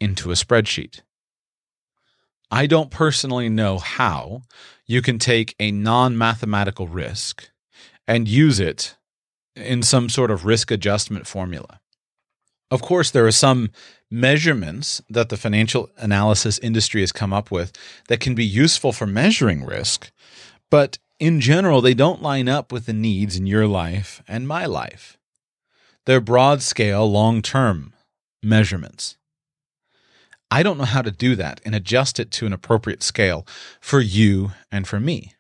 into 0.01 0.31
a 0.31 0.35
spreadsheet. 0.35 1.01
I 2.51 2.67
don't 2.67 2.91
personally 2.91 3.49
know 3.49 3.79
how 3.79 4.43
you 4.87 5.01
can 5.01 5.19
take 5.19 5.55
a 5.59 5.71
non 5.71 6.19
mathematical 6.19 6.87
risk 6.87 7.49
and 8.07 8.29
use 8.29 8.61
it 8.61 8.97
in 9.57 9.83
some 9.83 10.09
sort 10.09 10.31
of 10.31 10.45
risk 10.45 10.71
adjustment 10.71 11.27
formula. 11.27 11.81
Of 12.71 12.83
course, 12.83 13.11
there 13.11 13.27
are 13.27 13.33
some 13.33 13.71
measurements 14.11 15.01
that 15.09 15.29
the 15.29 15.37
financial 15.37 15.91
analysis 15.97 16.59
industry 16.59 17.01
has 17.01 17.13
come 17.13 17.33
up 17.33 17.51
with 17.51 17.73
that 18.09 18.21
can 18.21 18.35
be 18.35 18.45
useful 18.45 18.93
for 18.93 19.07
measuring 19.07 19.65
risk, 19.65 20.11
but 20.71 20.99
in 21.23 21.41
general, 21.41 21.81
they 21.81 21.95
don't 21.95 22.21
line 22.21 22.49
up 22.49 22.73
with 22.73 22.87
the 22.87 22.93
needs 22.93 23.37
in 23.37 23.47
your 23.47 23.69
life 23.69 24.25
and 24.27 24.49
my 24.49 24.67
life. 24.67 25.17
They're 26.05 26.21
broad 26.21 26.63
scale, 26.63 27.09
long 27.09 27.43
term 27.43 27.93
measurements. 28.43 29.17
I 30.51 30.65
don't 30.65 30.79
know 30.79 30.85
how 30.85 31.01
to 31.01 31.13
do 31.13 31.37
that 31.37 31.61
and 31.65 31.77
adjust 31.77 32.19
it 32.19 32.33
to 32.33 32.47
an 32.47 32.53
appropriate 32.53 33.05
scale 33.05 33.47
for 33.81 34.01
you 34.01 34.51
and 34.73 34.85
for 34.85 34.99
me. 34.99 35.35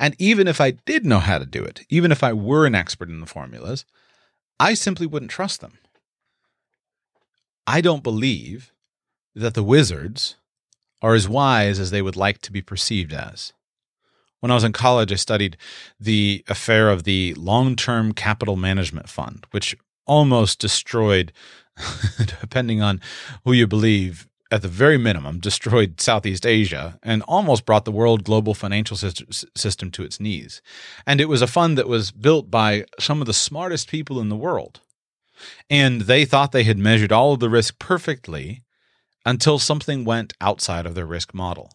And 0.00 0.16
even 0.18 0.48
if 0.48 0.60
I 0.60 0.72
did 0.72 1.06
know 1.06 1.20
how 1.20 1.38
to 1.38 1.46
do 1.46 1.62
it, 1.62 1.86
even 1.88 2.10
if 2.10 2.24
I 2.24 2.32
were 2.32 2.66
an 2.66 2.74
expert 2.74 3.08
in 3.08 3.20
the 3.20 3.26
formulas, 3.26 3.84
I 4.58 4.74
simply 4.74 5.06
wouldn't 5.06 5.30
trust 5.30 5.60
them. 5.60 5.78
I 7.68 7.80
don't 7.80 8.02
believe 8.02 8.72
that 9.36 9.54
the 9.54 9.62
wizards 9.62 10.34
are 11.00 11.14
as 11.14 11.28
wise 11.28 11.78
as 11.78 11.92
they 11.92 12.02
would 12.02 12.16
like 12.16 12.40
to 12.40 12.50
be 12.50 12.62
perceived 12.62 13.12
as. 13.12 13.52
When 14.40 14.50
I 14.50 14.54
was 14.54 14.64
in 14.64 14.72
college, 14.72 15.12
I 15.12 15.16
studied 15.16 15.56
the 15.98 16.44
affair 16.48 16.90
of 16.90 17.04
the 17.04 17.34
long 17.34 17.76
term 17.76 18.12
capital 18.12 18.56
management 18.56 19.08
fund, 19.08 19.46
which 19.50 19.76
almost 20.06 20.58
destroyed, 20.58 21.32
depending 22.40 22.80
on 22.80 23.00
who 23.44 23.52
you 23.52 23.66
believe, 23.66 24.28
at 24.50 24.62
the 24.62 24.68
very 24.68 24.96
minimum, 24.96 25.40
destroyed 25.40 26.00
Southeast 26.00 26.46
Asia 26.46 26.98
and 27.02 27.22
almost 27.22 27.66
brought 27.66 27.84
the 27.84 27.92
world 27.92 28.24
global 28.24 28.54
financial 28.54 28.96
system 28.96 29.90
to 29.90 30.02
its 30.02 30.18
knees. 30.18 30.62
And 31.06 31.20
it 31.20 31.28
was 31.28 31.42
a 31.42 31.46
fund 31.46 31.76
that 31.76 31.88
was 31.88 32.10
built 32.10 32.50
by 32.50 32.84
some 32.98 33.20
of 33.20 33.26
the 33.26 33.34
smartest 33.34 33.88
people 33.90 34.20
in 34.20 34.30
the 34.30 34.36
world. 34.36 34.80
And 35.68 36.02
they 36.02 36.24
thought 36.24 36.52
they 36.52 36.64
had 36.64 36.78
measured 36.78 37.12
all 37.12 37.34
of 37.34 37.40
the 37.40 37.50
risk 37.50 37.78
perfectly 37.78 38.62
until 39.26 39.58
something 39.58 40.04
went 40.04 40.32
outside 40.40 40.86
of 40.86 40.94
their 40.94 41.06
risk 41.06 41.34
model. 41.34 41.70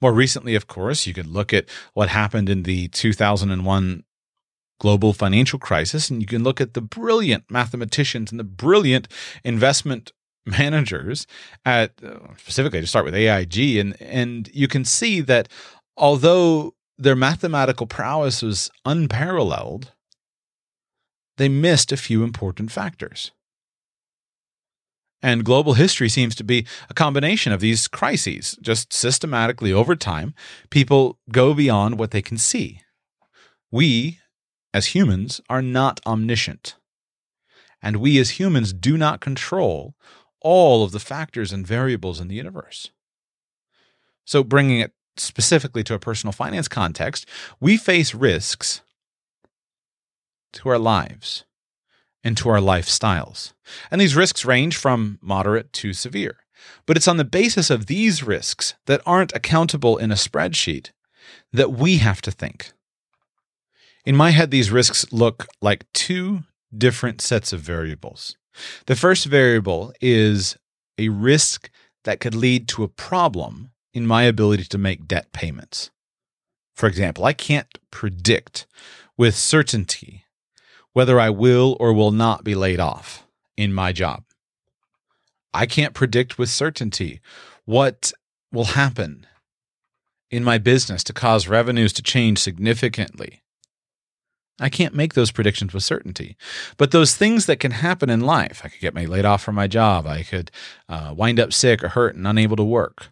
More 0.00 0.12
recently, 0.12 0.54
of 0.54 0.66
course, 0.66 1.06
you 1.06 1.14
could 1.14 1.26
look 1.26 1.52
at 1.52 1.68
what 1.94 2.08
happened 2.08 2.48
in 2.48 2.62
the 2.62 2.88
2001 2.88 4.04
global 4.80 5.12
financial 5.12 5.58
crisis, 5.58 6.08
and 6.08 6.20
you 6.20 6.26
can 6.26 6.44
look 6.44 6.60
at 6.60 6.74
the 6.74 6.80
brilliant 6.80 7.44
mathematicians 7.50 8.30
and 8.30 8.38
the 8.38 8.44
brilliant 8.44 9.08
investment 9.44 10.12
managers 10.46 11.26
at 11.64 11.92
uh, 12.02 12.18
specifically 12.36 12.80
to 12.80 12.86
start 12.86 13.04
with 13.04 13.14
AIG, 13.14 13.76
and 13.76 14.00
and 14.00 14.50
you 14.54 14.68
can 14.68 14.84
see 14.84 15.20
that 15.20 15.48
although 15.96 16.74
their 16.96 17.16
mathematical 17.16 17.86
prowess 17.86 18.42
was 18.42 18.70
unparalleled, 18.84 19.92
they 21.36 21.48
missed 21.48 21.92
a 21.92 21.96
few 21.96 22.24
important 22.24 22.70
factors. 22.70 23.30
And 25.22 25.44
global 25.44 25.74
history 25.74 26.08
seems 26.08 26.34
to 26.36 26.44
be 26.44 26.66
a 26.88 26.94
combination 26.94 27.52
of 27.52 27.60
these 27.60 27.88
crises. 27.88 28.56
Just 28.62 28.92
systematically 28.92 29.72
over 29.72 29.96
time, 29.96 30.34
people 30.70 31.18
go 31.32 31.54
beyond 31.54 31.98
what 31.98 32.12
they 32.12 32.22
can 32.22 32.38
see. 32.38 32.82
We, 33.70 34.20
as 34.72 34.86
humans, 34.86 35.40
are 35.48 35.62
not 35.62 36.00
omniscient. 36.06 36.76
And 37.82 37.96
we, 37.96 38.18
as 38.18 38.30
humans, 38.30 38.72
do 38.72 38.96
not 38.96 39.20
control 39.20 39.94
all 40.40 40.84
of 40.84 40.92
the 40.92 41.00
factors 41.00 41.52
and 41.52 41.66
variables 41.66 42.20
in 42.20 42.28
the 42.28 42.36
universe. 42.36 42.90
So, 44.24 44.44
bringing 44.44 44.80
it 44.80 44.92
specifically 45.16 45.82
to 45.84 45.94
a 45.94 45.98
personal 45.98 46.32
finance 46.32 46.68
context, 46.68 47.26
we 47.60 47.76
face 47.76 48.14
risks 48.14 48.82
to 50.52 50.68
our 50.68 50.78
lives 50.78 51.44
into 52.24 52.48
our 52.48 52.58
lifestyles. 52.58 53.52
And 53.90 54.00
these 54.00 54.16
risks 54.16 54.44
range 54.44 54.76
from 54.76 55.18
moderate 55.22 55.72
to 55.74 55.92
severe. 55.92 56.36
But 56.86 56.96
it's 56.96 57.08
on 57.08 57.16
the 57.16 57.24
basis 57.24 57.70
of 57.70 57.86
these 57.86 58.22
risks 58.22 58.74
that 58.86 59.02
aren't 59.06 59.34
accountable 59.34 59.96
in 59.96 60.10
a 60.10 60.16
spreadsheet 60.16 60.90
that 61.52 61.72
we 61.72 61.98
have 61.98 62.20
to 62.22 62.30
think. 62.30 62.72
In 64.04 64.16
my 64.16 64.30
head, 64.30 64.50
these 64.50 64.70
risks 64.70 65.06
look 65.12 65.46
like 65.60 65.90
two 65.92 66.44
different 66.76 67.20
sets 67.20 67.52
of 67.52 67.60
variables. 67.60 68.36
The 68.86 68.96
first 68.96 69.26
variable 69.26 69.92
is 70.00 70.56
a 70.98 71.10
risk 71.10 71.70
that 72.04 72.20
could 72.20 72.34
lead 72.34 72.68
to 72.68 72.82
a 72.82 72.88
problem 72.88 73.70
in 73.92 74.06
my 74.06 74.24
ability 74.24 74.64
to 74.64 74.78
make 74.78 75.06
debt 75.06 75.32
payments. 75.32 75.90
For 76.74 76.88
example, 76.88 77.24
I 77.24 77.32
can't 77.32 77.78
predict 77.90 78.66
with 79.16 79.34
certainty 79.34 80.24
whether 80.92 81.20
I 81.20 81.30
will 81.30 81.76
or 81.80 81.92
will 81.92 82.10
not 82.10 82.44
be 82.44 82.54
laid 82.54 82.80
off 82.80 83.26
in 83.56 83.72
my 83.72 83.92
job. 83.92 84.24
I 85.52 85.66
can't 85.66 85.94
predict 85.94 86.38
with 86.38 86.50
certainty 86.50 87.20
what 87.64 88.12
will 88.52 88.64
happen 88.64 89.26
in 90.30 90.44
my 90.44 90.58
business 90.58 91.02
to 91.04 91.12
cause 91.12 91.48
revenues 91.48 91.92
to 91.94 92.02
change 92.02 92.38
significantly. 92.38 93.42
I 94.60 94.68
can't 94.68 94.94
make 94.94 95.14
those 95.14 95.30
predictions 95.30 95.72
with 95.72 95.84
certainty. 95.84 96.36
But 96.76 96.90
those 96.90 97.14
things 97.14 97.46
that 97.46 97.60
can 97.60 97.70
happen 97.70 98.10
in 98.10 98.20
life, 98.20 98.62
I 98.64 98.68
could 98.68 98.80
get 98.80 98.94
laid 98.94 99.24
off 99.24 99.42
from 99.42 99.54
my 99.54 99.68
job, 99.68 100.06
I 100.06 100.22
could 100.22 100.50
uh, 100.88 101.14
wind 101.16 101.38
up 101.38 101.52
sick 101.52 101.84
or 101.84 101.88
hurt 101.88 102.16
and 102.16 102.26
unable 102.26 102.56
to 102.56 102.64
work. 102.64 103.08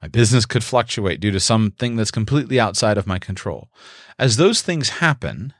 My 0.00 0.08
business 0.08 0.46
could 0.46 0.64
fluctuate 0.64 1.20
due 1.20 1.30
to 1.30 1.40
something 1.40 1.96
that's 1.96 2.10
completely 2.10 2.58
outside 2.58 2.98
of 2.98 3.06
my 3.06 3.18
control. 3.18 3.70
As 4.18 4.36
those 4.36 4.62
things 4.62 5.00
happen, 5.00 5.54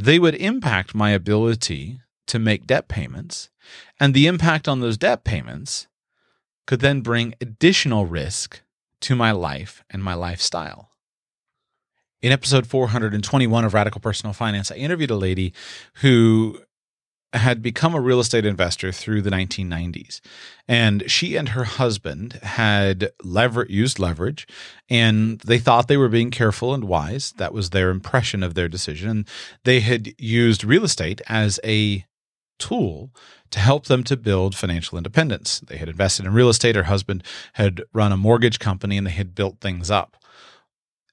they 0.00 0.18
would 0.18 0.34
impact 0.36 0.94
my 0.94 1.10
ability 1.10 2.00
to 2.26 2.38
make 2.38 2.66
debt 2.66 2.88
payments, 2.88 3.50
and 3.98 4.14
the 4.14 4.26
impact 4.26 4.66
on 4.66 4.80
those 4.80 4.96
debt 4.96 5.24
payments 5.24 5.88
could 6.66 6.80
then 6.80 7.02
bring 7.02 7.34
additional 7.40 8.06
risk 8.06 8.62
to 9.00 9.14
my 9.14 9.30
life 9.30 9.84
and 9.90 10.02
my 10.02 10.14
lifestyle. 10.14 10.90
In 12.22 12.32
episode 12.32 12.66
421 12.66 13.64
of 13.64 13.74
Radical 13.74 14.00
Personal 14.00 14.32
Finance, 14.32 14.70
I 14.70 14.76
interviewed 14.76 15.10
a 15.10 15.16
lady 15.16 15.52
who 15.96 16.60
had 17.32 17.62
become 17.62 17.94
a 17.94 18.00
real 18.00 18.20
estate 18.20 18.44
investor 18.44 18.90
through 18.90 19.22
the 19.22 19.30
1990s. 19.30 20.20
And 20.66 21.08
she 21.10 21.36
and 21.36 21.50
her 21.50 21.64
husband 21.64 22.34
had 22.42 23.10
lever- 23.22 23.66
used 23.68 23.98
leverage 23.98 24.48
and 24.88 25.38
they 25.40 25.58
thought 25.58 25.86
they 25.86 25.96
were 25.96 26.08
being 26.08 26.30
careful 26.30 26.74
and 26.74 26.84
wise. 26.84 27.32
That 27.36 27.54
was 27.54 27.70
their 27.70 27.90
impression 27.90 28.42
of 28.42 28.54
their 28.54 28.68
decision. 28.68 29.26
They 29.64 29.80
had 29.80 30.12
used 30.18 30.64
real 30.64 30.84
estate 30.84 31.20
as 31.28 31.60
a 31.64 32.04
tool 32.58 33.10
to 33.50 33.58
help 33.58 33.86
them 33.86 34.04
to 34.04 34.16
build 34.16 34.54
financial 34.54 34.98
independence. 34.98 35.60
They 35.60 35.76
had 35.76 35.88
invested 35.88 36.26
in 36.26 36.34
real 36.34 36.48
estate. 36.48 36.76
Her 36.76 36.84
husband 36.84 37.24
had 37.54 37.82
run 37.92 38.12
a 38.12 38.16
mortgage 38.16 38.58
company 38.58 38.96
and 38.96 39.06
they 39.06 39.12
had 39.12 39.34
built 39.34 39.60
things 39.60 39.90
up. 39.90 40.16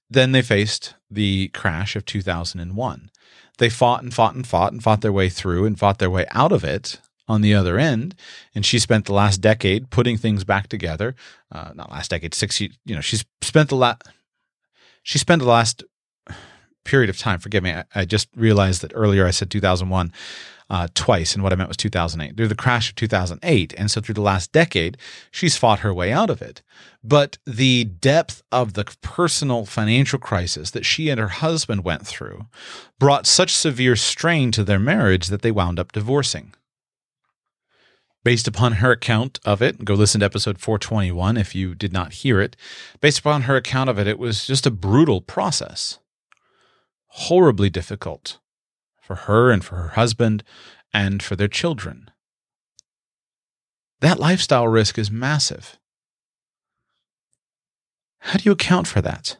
Then 0.09 0.31
they 0.31 0.41
faced 0.41 0.95
the 1.09 1.49
crash 1.49 1.95
of 1.95 2.05
2001. 2.05 3.11
They 3.57 3.69
fought 3.69 4.03
and 4.03 4.13
fought 4.13 4.35
and 4.35 4.45
fought 4.45 4.71
and 4.71 4.83
fought 4.83 5.01
their 5.01 5.11
way 5.11 5.29
through 5.29 5.65
and 5.65 5.77
fought 5.77 5.99
their 5.99 6.09
way 6.09 6.25
out 6.31 6.51
of 6.51 6.63
it 6.63 6.99
on 7.27 7.41
the 7.41 7.53
other 7.53 7.77
end. 7.77 8.15
And 8.55 8.65
she 8.65 8.79
spent 8.79 9.05
the 9.05 9.13
last 9.13 9.41
decade 9.41 9.89
putting 9.89 10.17
things 10.17 10.43
back 10.43 10.67
together. 10.67 11.15
Uh, 11.51 11.71
not 11.75 11.91
last 11.91 12.11
decade, 12.11 12.33
six. 12.33 12.59
You 12.61 12.69
know, 12.85 13.01
she's 13.01 13.25
spent 13.41 13.69
the 13.69 13.75
last. 13.75 14.03
She 15.03 15.17
spent 15.17 15.41
the 15.41 15.47
last 15.47 15.83
period 16.83 17.09
of 17.09 17.17
time. 17.17 17.39
Forgive 17.39 17.63
me. 17.63 17.71
I, 17.71 17.83
I 17.93 18.05
just 18.05 18.29
realized 18.35 18.81
that 18.81 18.91
earlier 18.95 19.25
I 19.25 19.31
said 19.31 19.49
2001 19.49 20.11
uh, 20.69 20.87
twice, 20.93 21.33
and 21.33 21.43
what 21.43 21.53
I 21.53 21.55
meant 21.55 21.69
was 21.69 21.77
2008. 21.77 22.35
Through 22.35 22.47
the 22.47 22.55
crash 22.55 22.89
of 22.89 22.95
2008, 22.95 23.73
and 23.77 23.89
so 23.89 24.01
through 24.01 24.15
the 24.15 24.21
last 24.21 24.51
decade, 24.51 24.97
she's 25.31 25.57
fought 25.57 25.79
her 25.79 25.93
way 25.93 26.11
out 26.11 26.29
of 26.29 26.41
it. 26.41 26.61
But 27.03 27.37
the 27.45 27.85
depth 27.85 28.43
of 28.51 28.73
the 28.73 28.83
personal 29.01 29.65
financial 29.65 30.19
crisis 30.19 30.71
that 30.71 30.85
she 30.85 31.09
and 31.09 31.19
her 31.19 31.29
husband 31.29 31.83
went 31.83 32.05
through 32.05 32.47
brought 32.99 33.25
such 33.25 33.55
severe 33.55 33.95
strain 33.95 34.51
to 34.51 34.63
their 34.63 34.79
marriage 34.79 35.27
that 35.27 35.41
they 35.41 35.51
wound 35.51 35.79
up 35.79 35.93
divorcing. 35.93 36.53
Based 38.25 38.47
upon 38.47 38.73
her 38.73 38.91
account 38.91 39.39
of 39.45 39.61
it, 39.61 39.85
go 39.85 39.93
listen 39.93 40.19
to 40.19 40.25
episode 40.25 40.59
421 40.59 41.37
if 41.37 41.55
you 41.55 41.75
did 41.75 41.93
not 41.93 42.11
hear 42.11 42.41
it. 42.41 42.57
Based 42.99 43.19
upon 43.19 43.43
her 43.43 43.55
account 43.55 43.89
of 43.89 43.97
it, 43.97 44.05
it 44.05 44.19
was 44.19 44.45
just 44.45 44.67
a 44.67 44.71
brutal 44.71 45.21
process, 45.21 45.99
horribly 47.07 47.69
difficult 47.69 48.39
for 49.07 49.15
her 49.15 49.51
and 49.51 49.63
for 49.63 49.77
her 49.77 49.87
husband 49.89 50.43
and 50.93 51.23
for 51.23 51.37
their 51.37 51.47
children. 51.47 52.11
That 54.01 54.19
lifestyle 54.19 54.67
risk 54.67 54.99
is 54.99 55.09
massive. 55.09 55.79
How 58.19 58.37
do 58.37 58.43
you 58.43 58.51
account 58.51 58.85
for 58.85 59.01
that? 59.01 59.37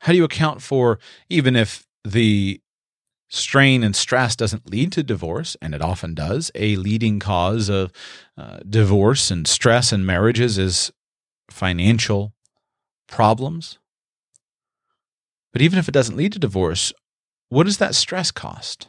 How 0.00 0.12
do 0.12 0.16
you 0.16 0.24
account 0.24 0.62
for, 0.62 0.98
even 1.28 1.54
if 1.54 1.86
the 2.02 2.62
strain 3.28 3.82
and 3.82 3.94
stress 3.94 4.34
doesn't 4.34 4.70
lead 4.70 4.90
to 4.92 5.02
divorce, 5.02 5.54
and 5.60 5.74
it 5.74 5.82
often 5.82 6.14
does, 6.14 6.50
a 6.54 6.76
leading 6.76 7.18
cause 7.18 7.68
of 7.68 7.92
uh, 8.38 8.60
divorce 8.68 9.30
and 9.30 9.46
stress 9.46 9.92
in 9.92 10.06
marriages 10.06 10.56
is 10.56 10.90
financial 11.50 12.32
problems? 13.06 13.78
But 15.56 15.62
even 15.62 15.78
if 15.78 15.88
it 15.88 15.92
doesn't 15.92 16.18
lead 16.18 16.34
to 16.34 16.38
divorce, 16.38 16.92
what 17.48 17.64
does 17.64 17.78
that 17.78 17.94
stress 17.94 18.30
cost? 18.30 18.88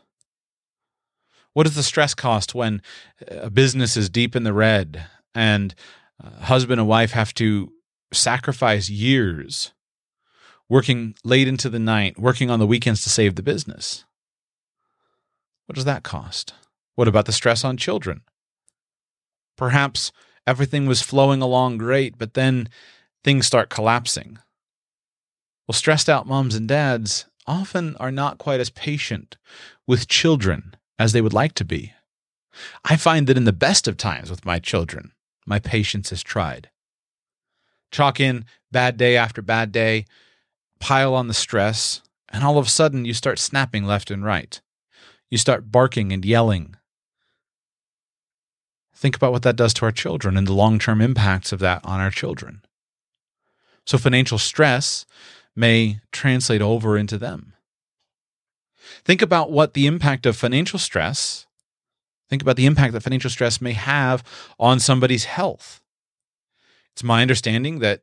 What 1.54 1.66
is 1.66 1.76
the 1.76 1.82
stress 1.82 2.14
cost 2.14 2.54
when 2.54 2.82
uh, 3.22 3.44
a 3.44 3.50
business 3.50 3.96
is 3.96 4.10
deep 4.10 4.36
in 4.36 4.44
the 4.44 4.52
red 4.52 5.06
and 5.34 5.74
uh, 6.22 6.44
husband 6.44 6.82
and 6.82 6.90
wife 6.90 7.12
have 7.12 7.34
to 7.36 7.72
sacrifice 8.12 8.90
years 8.90 9.72
working 10.68 11.16
late 11.24 11.48
into 11.48 11.70
the 11.70 11.80
night, 11.80 12.20
working 12.20 12.50
on 12.50 12.60
the 12.60 12.68
weekends 12.68 13.02
to 13.04 13.10
save 13.10 13.36
the 13.36 13.42
business? 13.42 14.04
What 15.68 15.76
does 15.76 15.86
that 15.86 16.04
cost? 16.04 16.54
What 16.96 17.08
about 17.08 17.28
the 17.28 17.32
stress 17.32 17.64
on 17.64 17.78
children? 17.78 18.24
Perhaps 19.56 20.12
everything 20.46 20.86
was 20.86 21.02
flowing 21.02 21.42
along 21.42 21.78
great, 21.78 22.18
but 22.18 22.34
then 22.34 22.68
things 23.24 23.48
start 23.48 23.70
collapsing. 23.70 24.40
Well, 25.68 25.74
stressed 25.74 26.10
out 26.10 26.28
moms 26.28 26.56
and 26.56 26.68
dads 26.68 27.26
often 27.46 27.96
are 27.98 28.12
not 28.12 28.38
quite 28.38 28.60
as 28.60 28.70
patient 28.70 29.38
with 29.86 30.08
children 30.08 30.76
as 30.98 31.12
they 31.12 31.22
would 31.22 31.34
like 31.34 31.54
to 31.56 31.66
be. 31.66 31.94
I 32.86 32.96
find 32.96 33.28
that 33.28 33.38
in 33.38 33.44
the 33.44 33.54
best 33.54 33.88
of 33.88 33.98
times 33.98 34.30
with 34.30 34.46
my 34.46 34.60
children, 34.60 35.12
my 35.46 35.60
patience 35.60 36.12
is 36.12 36.24
tried. 36.24 36.70
Chalk 37.92 38.20
in 38.20 38.46
bad 38.72 38.98
day 38.98 39.16
after 39.18 39.42
bad 39.42 39.72
day, 39.72 40.06
pile 40.80 41.14
on 41.14 41.28
the 41.28 41.34
stress, 41.34 42.02
and 42.30 42.44
all 42.44 42.58
of 42.58 42.68
a 42.68 42.70
sudden 42.70 43.06
you 43.06 43.14
start 43.14 43.40
snapping 43.40 43.86
left 43.86 44.10
and 44.10 44.24
right. 44.24 44.62
You 45.30 45.38
start 45.38 45.72
barking 45.72 46.12
and 46.14 46.24
yelling. 46.24 46.76
Think 48.94 49.16
about 49.16 49.32
what 49.32 49.44
that 49.44 49.56
does 49.56 49.74
to 49.76 49.86
our 49.86 49.92
children 49.92 50.38
and 50.38 50.48
the 50.48 50.54
long 50.54 50.80
term 50.80 51.02
impacts 51.02 51.52
of 51.52 51.60
that 51.60 51.82
on 51.86 52.00
our 52.00 52.10
children. 52.10 52.64
So, 53.86 53.98
financial 53.98 54.38
stress 54.38 55.06
may 55.58 56.00
translate 56.12 56.62
over 56.62 56.98
into 56.98 57.18
them. 57.18 57.54
Think 59.04 59.22
about 59.22 59.52
what 59.52 59.74
the 59.74 59.88
impact 59.88 60.26
of 60.26 60.38
financial 60.38 60.80
stress, 60.80 61.48
think 62.30 62.42
about 62.42 62.56
the 62.56 62.66
impact 62.66 62.94
that 62.94 63.02
financial 63.02 63.30
stress 63.30 63.60
may 63.60 63.74
have 63.74 64.24
on 64.60 64.80
somebody's 64.80 65.26
health. 65.26 65.82
It's 66.94 67.04
my 67.04 67.22
understanding 67.22 67.80
that 67.80 68.02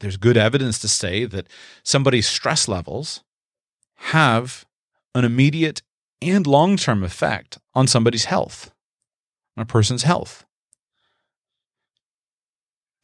there's 0.00 0.16
good 0.16 0.36
evidence 0.36 0.78
to 0.80 0.88
say 0.88 1.24
that 1.24 1.48
somebody's 1.82 2.28
stress 2.28 2.68
levels 2.68 3.22
have 3.96 4.66
an 5.14 5.24
immediate 5.24 5.82
and 6.20 6.46
long 6.46 6.76
term 6.76 7.02
effect 7.02 7.58
on 7.74 7.86
somebody's 7.86 8.26
health, 8.26 8.70
on 9.56 9.62
a 9.62 9.66
person's 9.66 10.02
health. 10.02 10.44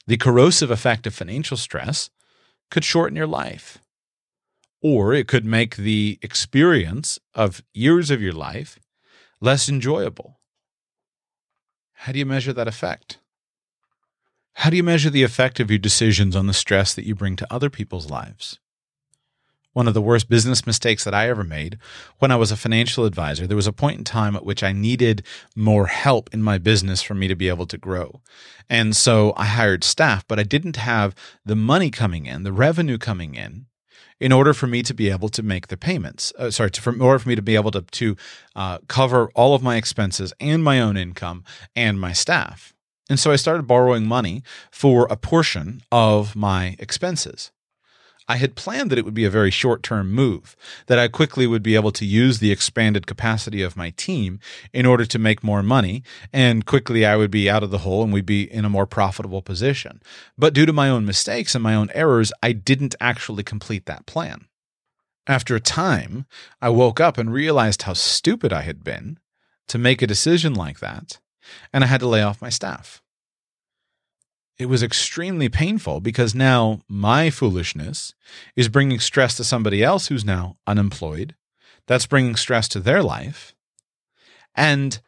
The 0.07 0.16
corrosive 0.16 0.70
effect 0.70 1.07
of 1.07 1.14
financial 1.14 1.57
stress 1.57 2.11
could 2.70 2.85
shorten 2.85 3.16
your 3.16 3.26
life. 3.26 3.78
Or 4.81 5.12
it 5.12 5.26
could 5.26 5.44
make 5.44 5.76
the 5.76 6.18
experience 6.22 7.18
of 7.35 7.62
years 7.74 8.11
of 8.11 8.22
your 8.22 8.33
life 8.33 8.78
less 9.40 9.68
enjoyable. 9.68 10.38
How 11.92 12.12
do 12.12 12.18
you 12.18 12.26
measure 12.26 12.52
that 12.52 12.68
effect? 12.68 13.18
How 14.54 14.70
do 14.70 14.76
you 14.76 14.85
measure 14.85 15.11
the 15.11 15.22
effect 15.22 15.61
of 15.61 15.70
your 15.70 15.78
decisions 15.78 16.35
on 16.35 16.46
the 16.46 16.54
stress 16.54 16.94
that 16.94 17.07
you 17.07 17.14
bring 17.14 17.37
to 17.37 17.52
other 17.52 17.70
people's 17.70 18.11
lives? 18.11 18.59
One 19.72 19.87
of 19.87 19.94
the 19.94 20.02
worst 20.02 20.28
business 20.28 20.66
mistakes 20.66 21.04
that 21.04 21.14
I 21.14 21.28
ever 21.28 21.44
made 21.44 21.78
when 22.18 22.31
I 22.31 22.37
was 22.37 22.50
a 22.50 22.57
financial 22.57 23.04
advisor, 23.04 23.46
there 23.46 23.57
was 23.57 23.66
a 23.66 23.72
point 23.72 23.98
in 23.98 24.04
time 24.04 24.35
at 24.35 24.44
which 24.44 24.62
I 24.62 24.72
needed 24.72 25.22
more 25.54 25.87
help 25.87 26.31
in 26.33 26.42
my 26.42 26.59
business 26.59 27.02
for 27.02 27.14
me 27.14 27.28
to 27.28 27.37
be 27.37 27.48
able 27.48 27.66
to 27.66 27.78
grow. 27.78 28.20
And 28.68 28.96
so 28.96 29.35
I 29.37 29.44
hired 29.44 29.85
staff, 29.85 30.26
but 30.26 30.38
I 30.38 30.42
didn't 30.42 30.76
have 30.76 31.14
the 31.44 31.57
money 31.57 31.90
coming 31.90 32.26
in, 32.26 32.42
the 32.42 32.52
revenue 32.52 32.98
coming 32.98 33.35
in 33.35 33.66
in 34.20 34.33
order 34.33 34.52
for 34.52 34.66
me 34.66 34.83
to 34.83 34.94
be 34.94 35.11
able 35.11 35.28
to 35.28 35.42
make 35.42 35.68
the 35.68 35.76
payments. 35.76 36.33
Uh, 36.38 36.50
sorry, 36.50 36.70
to, 36.70 36.81
for, 36.81 36.92
in 36.92 37.00
order 37.00 37.18
for 37.18 37.28
me 37.28 37.37
to 37.37 37.42
be 37.42 37.54
able 37.54 37.70
to, 37.70 37.83
to 37.83 38.16
uh, 38.57 38.78
cover 38.88 39.31
all 39.35 39.54
of 39.54 39.62
my 39.62 39.76
expenses 39.76 40.33
and 40.40 40.64
my 40.64 40.81
own 40.81 40.96
income 40.96 41.44
and 41.76 42.00
my 42.00 42.12
staff. 42.12 42.74
And 43.09 43.18
so 43.18 43.31
I 43.31 43.37
started 43.37 43.66
borrowing 43.66 44.07
money 44.07 44.42
for 44.70 45.07
a 45.09 45.16
portion 45.16 45.83
of 45.90 46.37
my 46.37 46.76
expenses. 46.78 47.52
I 48.28 48.36
had 48.36 48.54
planned 48.54 48.90
that 48.90 48.98
it 48.98 49.06
would 49.06 49.14
be 49.14 49.24
a 49.24 49.30
very 49.30 49.50
short 49.50 49.82
term 49.82 50.12
move, 50.12 50.54
that 50.86 50.98
I 50.98 51.08
quickly 51.08 51.46
would 51.46 51.62
be 51.62 51.74
able 51.74 51.92
to 51.92 52.04
use 52.04 52.38
the 52.38 52.52
expanded 52.52 53.06
capacity 53.06 53.62
of 53.62 53.76
my 53.76 53.90
team 53.90 54.38
in 54.72 54.84
order 54.84 55.06
to 55.06 55.18
make 55.18 55.42
more 55.42 55.62
money, 55.62 56.02
and 56.32 56.66
quickly 56.66 57.06
I 57.06 57.16
would 57.16 57.30
be 57.30 57.48
out 57.48 57.62
of 57.62 57.70
the 57.70 57.78
hole 57.78 58.04
and 58.04 58.12
we'd 58.12 58.26
be 58.26 58.42
in 58.42 58.66
a 58.66 58.70
more 58.70 58.86
profitable 58.86 59.40
position. 59.40 60.02
But 60.36 60.52
due 60.52 60.66
to 60.66 60.72
my 60.72 60.90
own 60.90 61.06
mistakes 61.06 61.54
and 61.54 61.64
my 61.64 61.74
own 61.74 61.88
errors, 61.94 62.30
I 62.42 62.52
didn't 62.52 62.94
actually 63.00 63.44
complete 63.44 63.86
that 63.86 64.04
plan. 64.04 64.46
After 65.26 65.56
a 65.56 65.60
time, 65.60 66.26
I 66.60 66.68
woke 66.68 67.00
up 67.00 67.16
and 67.16 67.32
realized 67.32 67.82
how 67.82 67.94
stupid 67.94 68.52
I 68.52 68.62
had 68.62 68.84
been 68.84 69.18
to 69.68 69.78
make 69.78 70.02
a 70.02 70.06
decision 70.06 70.54
like 70.54 70.80
that, 70.80 71.18
and 71.72 71.82
I 71.82 71.86
had 71.86 72.00
to 72.00 72.08
lay 72.08 72.22
off 72.22 72.42
my 72.42 72.50
staff. 72.50 73.02
It 74.58 74.66
was 74.66 74.82
extremely 74.82 75.48
painful 75.48 76.00
because 76.00 76.34
now 76.34 76.80
my 76.88 77.30
foolishness 77.30 78.14
is 78.56 78.68
bringing 78.68 78.98
stress 78.98 79.36
to 79.36 79.44
somebody 79.44 79.84
else 79.84 80.08
who's 80.08 80.24
now 80.24 80.56
unemployed. 80.66 81.36
That's 81.86 82.06
bringing 82.06 82.36
stress 82.36 82.68
to 82.68 82.80
their 82.80 83.02
life. 83.02 83.54
And 84.54 85.00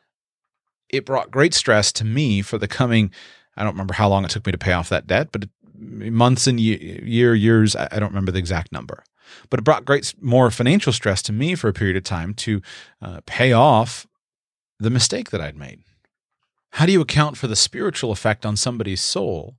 it 0.88 1.04
brought 1.04 1.30
great 1.30 1.52
stress 1.52 1.92
to 1.92 2.04
me 2.04 2.42
for 2.42 2.58
the 2.58 2.68
coming, 2.68 3.10
I 3.56 3.64
don't 3.64 3.72
remember 3.72 3.94
how 3.94 4.08
long 4.08 4.24
it 4.24 4.30
took 4.30 4.46
me 4.46 4.52
to 4.52 4.58
pay 4.58 4.72
off 4.72 4.88
that 4.88 5.06
debt, 5.06 5.28
but 5.32 5.48
months 5.74 6.46
and 6.46 6.60
year, 6.60 7.34
years, 7.34 7.74
I 7.74 7.98
don't 7.98 8.10
remember 8.10 8.32
the 8.32 8.38
exact 8.38 8.70
number. 8.70 9.02
But 9.48 9.60
it 9.60 9.64
brought 9.64 9.84
great 9.84 10.14
more 10.20 10.50
financial 10.50 10.92
stress 10.92 11.22
to 11.22 11.32
me 11.32 11.54
for 11.54 11.68
a 11.68 11.72
period 11.72 11.96
of 11.96 12.04
time 12.04 12.34
to 12.34 12.62
uh, 13.02 13.20
pay 13.26 13.52
off 13.52 14.06
the 14.78 14.90
mistake 14.90 15.30
that 15.30 15.40
I'd 15.40 15.56
made. 15.56 15.80
How 16.72 16.86
do 16.86 16.92
you 16.92 17.00
account 17.00 17.36
for 17.36 17.46
the 17.46 17.56
spiritual 17.56 18.12
effect 18.12 18.46
on 18.46 18.56
somebody's 18.56 19.00
soul 19.00 19.56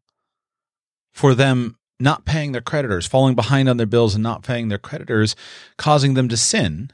for 1.11 1.35
them 1.35 1.77
not 1.99 2.25
paying 2.25 2.51
their 2.51 2.61
creditors, 2.61 3.05
falling 3.05 3.35
behind 3.35 3.69
on 3.69 3.77
their 3.77 3.85
bills 3.85 4.15
and 4.15 4.23
not 4.23 4.43
paying 4.43 4.69
their 4.69 4.77
creditors, 4.77 5.35
causing 5.77 6.13
them 6.13 6.27
to 6.29 6.37
sin? 6.37 6.91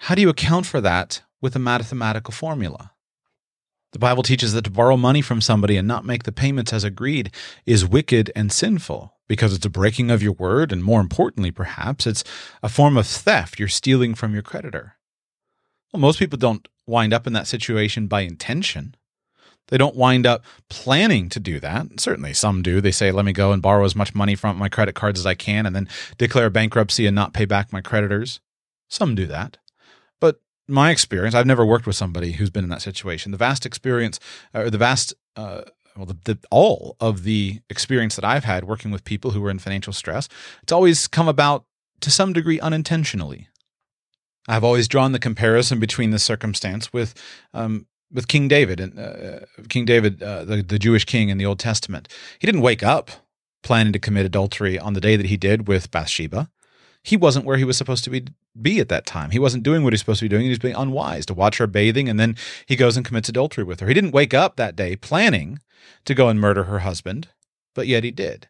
How 0.00 0.14
do 0.14 0.22
you 0.22 0.28
account 0.28 0.66
for 0.66 0.80
that 0.80 1.22
with 1.40 1.56
a 1.56 1.58
mathematical 1.58 2.32
formula? 2.32 2.92
The 3.92 3.98
Bible 3.98 4.24
teaches 4.24 4.52
that 4.52 4.64
to 4.64 4.70
borrow 4.70 4.96
money 4.96 5.22
from 5.22 5.40
somebody 5.40 5.76
and 5.76 5.86
not 5.86 6.04
make 6.04 6.24
the 6.24 6.32
payments 6.32 6.72
as 6.72 6.82
agreed 6.82 7.32
is 7.64 7.86
wicked 7.86 8.30
and 8.34 8.50
sinful 8.50 9.14
because 9.28 9.54
it's 9.54 9.64
a 9.64 9.70
breaking 9.70 10.10
of 10.10 10.22
your 10.22 10.32
word, 10.32 10.72
and 10.72 10.82
more 10.82 11.00
importantly, 11.00 11.50
perhaps, 11.50 12.06
it's 12.06 12.24
a 12.62 12.68
form 12.68 12.96
of 12.96 13.06
theft. 13.06 13.58
You're 13.58 13.68
stealing 13.68 14.14
from 14.14 14.34
your 14.34 14.42
creditor. 14.42 14.96
Well, 15.92 16.00
most 16.00 16.18
people 16.18 16.38
don't 16.38 16.68
wind 16.86 17.14
up 17.14 17.26
in 17.26 17.32
that 17.34 17.46
situation 17.46 18.08
by 18.08 18.22
intention. 18.22 18.96
They 19.68 19.78
don't 19.78 19.96
wind 19.96 20.26
up 20.26 20.44
planning 20.68 21.28
to 21.30 21.40
do 21.40 21.58
that. 21.60 21.98
Certainly, 21.98 22.34
some 22.34 22.62
do. 22.62 22.80
They 22.80 22.90
say, 22.90 23.10
let 23.10 23.24
me 23.24 23.32
go 23.32 23.52
and 23.52 23.62
borrow 23.62 23.84
as 23.84 23.96
much 23.96 24.14
money 24.14 24.34
from 24.34 24.58
my 24.58 24.68
credit 24.68 24.94
cards 24.94 25.18
as 25.18 25.26
I 25.26 25.34
can 25.34 25.64
and 25.64 25.74
then 25.74 25.88
declare 26.18 26.50
bankruptcy 26.50 27.06
and 27.06 27.14
not 27.14 27.32
pay 27.32 27.44
back 27.44 27.72
my 27.72 27.80
creditors. 27.80 28.40
Some 28.88 29.14
do 29.14 29.26
that. 29.26 29.56
But 30.20 30.40
my 30.68 30.90
experience, 30.90 31.34
I've 31.34 31.46
never 31.46 31.64
worked 31.64 31.86
with 31.86 31.96
somebody 31.96 32.32
who's 32.32 32.50
been 32.50 32.64
in 32.64 32.70
that 32.70 32.82
situation. 32.82 33.32
The 33.32 33.38
vast 33.38 33.64
experience, 33.64 34.20
or 34.52 34.68
the 34.68 34.78
vast, 34.78 35.14
uh, 35.34 35.62
well, 35.96 36.06
the, 36.06 36.18
the, 36.24 36.38
all 36.50 36.96
of 37.00 37.22
the 37.22 37.60
experience 37.70 38.16
that 38.16 38.24
I've 38.24 38.44
had 38.44 38.64
working 38.64 38.90
with 38.90 39.04
people 39.04 39.30
who 39.30 39.44
are 39.46 39.50
in 39.50 39.58
financial 39.58 39.92
stress, 39.92 40.28
it's 40.62 40.72
always 40.72 41.08
come 41.08 41.28
about 41.28 41.64
to 42.00 42.10
some 42.10 42.34
degree 42.34 42.60
unintentionally. 42.60 43.48
I've 44.46 44.64
always 44.64 44.88
drawn 44.88 45.12
the 45.12 45.18
comparison 45.18 45.80
between 45.80 46.10
the 46.10 46.18
circumstance 46.18 46.92
with 46.92 47.14
um, 47.54 47.86
with 48.14 48.28
King 48.28 48.48
David 48.48 48.80
and 48.80 48.98
uh, 48.98 49.40
King 49.68 49.84
David, 49.84 50.22
uh, 50.22 50.44
the, 50.44 50.62
the 50.62 50.78
Jewish 50.78 51.04
king 51.04 51.28
in 51.28 51.36
the 51.36 51.44
Old 51.44 51.58
Testament. 51.58 52.08
He 52.38 52.46
didn't 52.46 52.62
wake 52.62 52.82
up 52.82 53.10
planning 53.62 53.92
to 53.92 53.98
commit 53.98 54.24
adultery 54.24 54.78
on 54.78 54.92
the 54.92 55.00
day 55.00 55.16
that 55.16 55.26
he 55.26 55.36
did 55.36 55.66
with 55.66 55.90
Bathsheba. 55.90 56.48
He 57.02 57.16
wasn't 57.16 57.44
where 57.44 57.58
he 57.58 57.64
was 57.64 57.76
supposed 57.76 58.04
to 58.04 58.10
be 58.10 58.24
be 58.60 58.78
at 58.78 58.88
that 58.88 59.04
time. 59.04 59.30
He 59.30 59.38
wasn't 59.40 59.64
doing 59.64 59.82
what 59.82 59.92
he's 59.92 60.00
supposed 60.00 60.20
to 60.20 60.24
be 60.26 60.28
doing. 60.28 60.44
He 60.44 60.48
was 60.48 60.60
being 60.60 60.76
unwise 60.76 61.26
to 61.26 61.34
watch 61.34 61.58
her 61.58 61.66
bathing, 61.66 62.08
and 62.08 62.20
then 62.20 62.36
he 62.66 62.76
goes 62.76 62.96
and 62.96 63.04
commits 63.04 63.28
adultery 63.28 63.64
with 63.64 63.80
her. 63.80 63.88
He 63.88 63.94
didn't 63.94 64.12
wake 64.12 64.32
up 64.32 64.56
that 64.56 64.76
day 64.76 64.94
planning 64.94 65.58
to 66.04 66.14
go 66.14 66.28
and 66.28 66.40
murder 66.40 66.64
her 66.64 66.78
husband, 66.78 67.28
but 67.74 67.88
yet 67.88 68.04
he 68.04 68.12
did. 68.12 68.48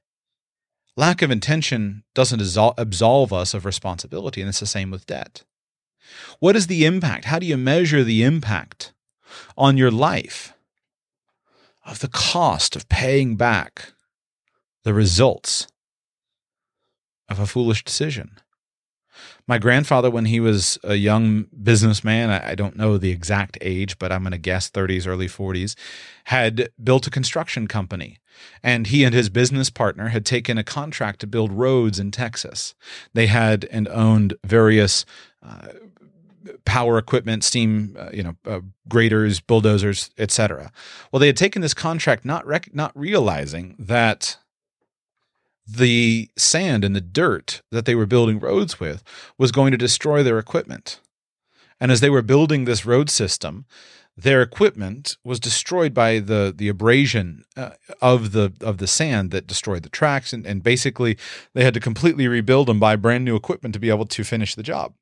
Lack 0.96 1.22
of 1.22 1.30
intention 1.30 2.04
doesn't 2.14 2.56
absolve 2.78 3.32
us 3.32 3.54
of 3.54 3.64
responsibility, 3.64 4.40
and 4.40 4.48
it's 4.48 4.60
the 4.60 4.66
same 4.66 4.90
with 4.90 5.06
debt. 5.06 5.42
What 6.38 6.54
is 6.54 6.66
the 6.66 6.84
impact? 6.84 7.24
How 7.24 7.38
do 7.38 7.46
you 7.46 7.56
measure 7.56 8.04
the 8.04 8.22
impact 8.22 8.92
on 9.56 9.76
your 9.76 9.90
life 9.90 10.54
of 11.84 12.00
the 12.00 12.08
cost 12.08 12.76
of 12.76 12.88
paying 12.88 13.36
back 13.36 13.92
the 14.84 14.94
results 14.94 15.66
of 17.28 17.38
a 17.38 17.46
foolish 17.46 17.84
decision. 17.84 18.38
My 19.46 19.58
grandfather, 19.58 20.10
when 20.10 20.24
he 20.24 20.40
was 20.40 20.78
a 20.82 20.94
young 20.94 21.46
businessman, 21.62 22.30
I 22.30 22.54
don't 22.54 22.76
know 22.76 22.96
the 22.96 23.10
exact 23.10 23.58
age, 23.60 23.98
but 23.98 24.10
I'm 24.10 24.22
going 24.22 24.32
to 24.32 24.38
guess 24.38 24.70
30s, 24.70 25.06
early 25.06 25.28
40s, 25.28 25.76
had 26.24 26.70
built 26.82 27.06
a 27.06 27.10
construction 27.10 27.66
company. 27.66 28.18
And 28.62 28.86
he 28.88 29.04
and 29.04 29.14
his 29.14 29.28
business 29.28 29.70
partner 29.70 30.08
had 30.08 30.24
taken 30.26 30.58
a 30.58 30.64
contract 30.64 31.20
to 31.20 31.26
build 31.26 31.52
roads 31.52 31.98
in 31.98 32.10
Texas. 32.10 32.74
They 33.12 33.26
had 33.26 33.66
and 33.70 33.86
owned 33.88 34.34
various 34.44 35.04
uh, 35.42 35.68
power 36.64 36.98
equipment, 36.98 37.44
steam, 37.44 37.96
uh, 37.98 38.10
you 38.12 38.22
know, 38.22 38.36
uh, 38.46 38.60
graders, 38.88 39.40
bulldozers, 39.40 40.10
etc. 40.18 40.70
Well, 41.10 41.20
they 41.20 41.26
had 41.26 41.36
taken 41.36 41.62
this 41.62 41.74
contract 41.74 42.24
not 42.24 42.46
rec- 42.46 42.74
not 42.74 42.92
realizing 42.94 43.76
that 43.78 44.36
the 45.66 46.28
sand 46.36 46.84
and 46.84 46.94
the 46.94 47.00
dirt 47.00 47.62
that 47.70 47.86
they 47.86 47.94
were 47.94 48.06
building 48.06 48.38
roads 48.38 48.78
with 48.78 49.02
was 49.38 49.52
going 49.52 49.70
to 49.72 49.78
destroy 49.78 50.22
their 50.22 50.38
equipment. 50.38 51.00
And 51.80 51.90
as 51.90 52.00
they 52.00 52.10
were 52.10 52.22
building 52.22 52.64
this 52.64 52.86
road 52.86 53.10
system, 53.10 53.64
their 54.16 54.42
equipment 54.42 55.16
was 55.24 55.40
destroyed 55.40 55.92
by 55.92 56.20
the 56.20 56.52
the 56.56 56.68
abrasion 56.68 57.44
uh, 57.56 57.70
of 58.00 58.32
the 58.32 58.52
of 58.60 58.78
the 58.78 58.86
sand 58.86 59.30
that 59.32 59.46
destroyed 59.46 59.82
the 59.82 59.88
tracks 59.88 60.32
and, 60.32 60.46
and 60.46 60.62
basically 60.62 61.18
they 61.52 61.64
had 61.64 61.74
to 61.74 61.80
completely 61.80 62.28
rebuild 62.28 62.70
and 62.70 62.78
buy 62.78 62.94
brand 62.94 63.24
new 63.24 63.34
equipment 63.34 63.72
to 63.72 63.80
be 63.80 63.90
able 63.90 64.06
to 64.06 64.22
finish 64.22 64.54
the 64.54 64.62
job 64.62 64.94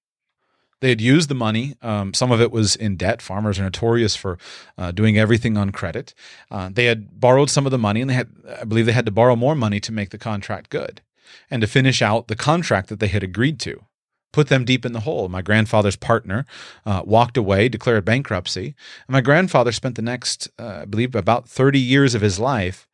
they 0.82 0.88
had 0.88 1.00
used 1.00 1.30
the 1.30 1.34
money. 1.34 1.76
Um, 1.80 2.12
some 2.12 2.32
of 2.32 2.40
it 2.40 2.50
was 2.50 2.74
in 2.74 2.96
debt. 2.96 3.22
Farmers 3.22 3.60
are 3.60 3.62
notorious 3.62 4.16
for 4.16 4.36
uh, 4.76 4.90
doing 4.90 5.16
everything 5.16 5.56
on 5.56 5.70
credit. 5.70 6.12
Uh, 6.50 6.70
they 6.72 6.86
had 6.86 7.20
borrowed 7.20 7.50
some 7.50 7.66
of 7.66 7.70
the 7.70 7.78
money, 7.78 8.00
and 8.00 8.10
they 8.10 8.14
had, 8.14 8.30
I 8.60 8.64
believe, 8.64 8.86
they 8.86 8.92
had 8.92 9.06
to 9.06 9.12
borrow 9.12 9.36
more 9.36 9.54
money 9.54 9.78
to 9.78 9.92
make 9.92 10.10
the 10.10 10.18
contract 10.18 10.70
good 10.70 11.00
and 11.48 11.60
to 11.60 11.68
finish 11.68 12.02
out 12.02 12.26
the 12.26 12.34
contract 12.34 12.88
that 12.88 12.98
they 12.98 13.06
had 13.06 13.22
agreed 13.22 13.60
to. 13.60 13.84
Put 14.32 14.48
them 14.48 14.64
deep 14.64 14.84
in 14.84 14.92
the 14.92 15.00
hole. 15.00 15.28
My 15.28 15.40
grandfather's 15.40 15.94
partner 15.94 16.46
uh, 16.84 17.02
walked 17.04 17.36
away, 17.36 17.68
declared 17.68 18.04
bankruptcy, 18.04 18.74
and 19.06 19.12
my 19.12 19.20
grandfather 19.20 19.70
spent 19.70 19.94
the 19.94 20.02
next, 20.02 20.48
uh, 20.58 20.80
I 20.82 20.84
believe, 20.84 21.14
about 21.14 21.48
30 21.48 21.78
years 21.78 22.16
of 22.16 22.22
his 22.22 22.40
life 22.40 22.88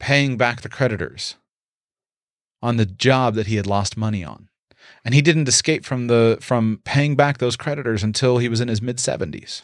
paying 0.00 0.38
back 0.38 0.62
the 0.62 0.70
creditors 0.70 1.36
on 2.62 2.78
the 2.78 2.86
job 2.86 3.34
that 3.34 3.48
he 3.48 3.56
had 3.56 3.66
lost 3.66 3.98
money 3.98 4.24
on 4.24 4.48
and 5.04 5.14
he 5.14 5.22
didn't 5.22 5.48
escape 5.48 5.84
from 5.84 6.06
the 6.06 6.38
from 6.40 6.80
paying 6.84 7.14
back 7.14 7.38
those 7.38 7.56
creditors 7.56 8.02
until 8.02 8.38
he 8.38 8.48
was 8.48 8.60
in 8.60 8.68
his 8.68 8.80
mid 8.80 8.96
70s. 8.96 9.62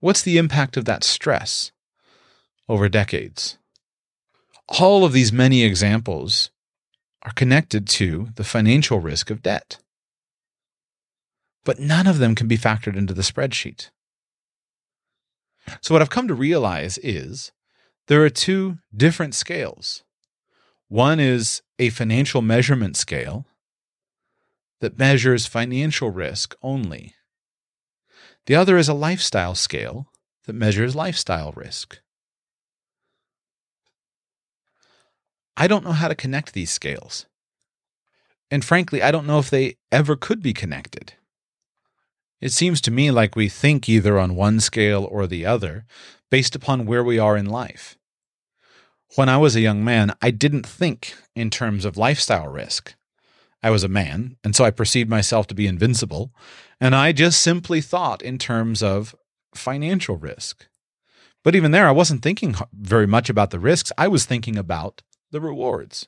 What's 0.00 0.22
the 0.22 0.38
impact 0.38 0.76
of 0.76 0.84
that 0.84 1.02
stress 1.02 1.72
over 2.68 2.88
decades? 2.88 3.58
All 4.78 5.04
of 5.04 5.12
these 5.12 5.32
many 5.32 5.64
examples 5.64 6.50
are 7.22 7.32
connected 7.32 7.88
to 7.88 8.28
the 8.36 8.44
financial 8.44 9.00
risk 9.00 9.30
of 9.30 9.42
debt. 9.42 9.78
But 11.64 11.80
none 11.80 12.06
of 12.06 12.18
them 12.18 12.34
can 12.34 12.46
be 12.46 12.56
factored 12.56 12.96
into 12.96 13.12
the 13.12 13.22
spreadsheet. 13.22 13.90
So, 15.80 15.94
what 15.94 16.00
I've 16.00 16.10
come 16.10 16.28
to 16.28 16.34
realize 16.34 16.98
is 16.98 17.52
there 18.06 18.24
are 18.24 18.30
two 18.30 18.78
different 18.96 19.34
scales. 19.34 20.04
One 20.88 21.20
is 21.20 21.60
a 21.78 21.90
financial 21.90 22.40
measurement 22.40 22.96
scale, 22.96 23.44
that 24.80 24.98
measures 24.98 25.46
financial 25.46 26.10
risk 26.10 26.54
only. 26.62 27.14
The 28.46 28.54
other 28.54 28.78
is 28.78 28.88
a 28.88 28.94
lifestyle 28.94 29.54
scale 29.54 30.06
that 30.46 30.54
measures 30.54 30.94
lifestyle 30.94 31.52
risk. 31.52 32.00
I 35.56 35.66
don't 35.66 35.84
know 35.84 35.92
how 35.92 36.08
to 36.08 36.14
connect 36.14 36.52
these 36.52 36.70
scales. 36.70 37.26
And 38.50 38.64
frankly, 38.64 39.02
I 39.02 39.10
don't 39.10 39.26
know 39.26 39.38
if 39.38 39.50
they 39.50 39.76
ever 39.92 40.16
could 40.16 40.42
be 40.42 40.54
connected. 40.54 41.14
It 42.40 42.52
seems 42.52 42.80
to 42.82 42.90
me 42.90 43.10
like 43.10 43.34
we 43.34 43.48
think 43.48 43.88
either 43.88 44.18
on 44.18 44.36
one 44.36 44.60
scale 44.60 45.06
or 45.10 45.26
the 45.26 45.44
other 45.44 45.84
based 46.30 46.54
upon 46.54 46.86
where 46.86 47.02
we 47.02 47.18
are 47.18 47.36
in 47.36 47.46
life. 47.46 47.98
When 49.16 49.28
I 49.28 49.38
was 49.38 49.56
a 49.56 49.60
young 49.60 49.82
man, 49.84 50.14
I 50.22 50.30
didn't 50.30 50.66
think 50.66 51.14
in 51.34 51.50
terms 51.50 51.84
of 51.84 51.96
lifestyle 51.96 52.48
risk. 52.48 52.94
I 53.62 53.70
was 53.70 53.82
a 53.82 53.88
man, 53.88 54.36
and 54.44 54.54
so 54.54 54.64
I 54.64 54.70
perceived 54.70 55.10
myself 55.10 55.46
to 55.48 55.54
be 55.54 55.66
invincible. 55.66 56.32
And 56.80 56.94
I 56.94 57.12
just 57.12 57.40
simply 57.40 57.80
thought 57.80 58.22
in 58.22 58.38
terms 58.38 58.82
of 58.82 59.14
financial 59.54 60.16
risk. 60.16 60.66
But 61.42 61.54
even 61.54 61.70
there, 61.70 61.88
I 61.88 61.92
wasn't 61.92 62.22
thinking 62.22 62.54
very 62.72 63.06
much 63.06 63.28
about 63.28 63.50
the 63.50 63.58
risks. 63.58 63.92
I 63.98 64.08
was 64.08 64.24
thinking 64.24 64.56
about 64.56 65.02
the 65.30 65.40
rewards. 65.40 66.06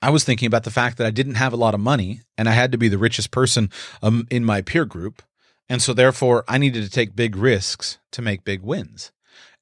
I 0.00 0.10
was 0.10 0.24
thinking 0.24 0.46
about 0.46 0.64
the 0.64 0.70
fact 0.70 0.98
that 0.98 1.06
I 1.06 1.10
didn't 1.10 1.36
have 1.36 1.52
a 1.52 1.56
lot 1.56 1.74
of 1.74 1.80
money 1.80 2.20
and 2.36 2.48
I 2.48 2.52
had 2.52 2.72
to 2.72 2.78
be 2.78 2.88
the 2.88 2.98
richest 2.98 3.30
person 3.30 3.70
um, 4.02 4.26
in 4.30 4.44
my 4.44 4.60
peer 4.60 4.84
group. 4.84 5.22
And 5.68 5.80
so, 5.80 5.94
therefore, 5.94 6.44
I 6.46 6.58
needed 6.58 6.84
to 6.84 6.90
take 6.90 7.16
big 7.16 7.36
risks 7.36 7.98
to 8.12 8.20
make 8.20 8.44
big 8.44 8.62
wins. 8.62 9.12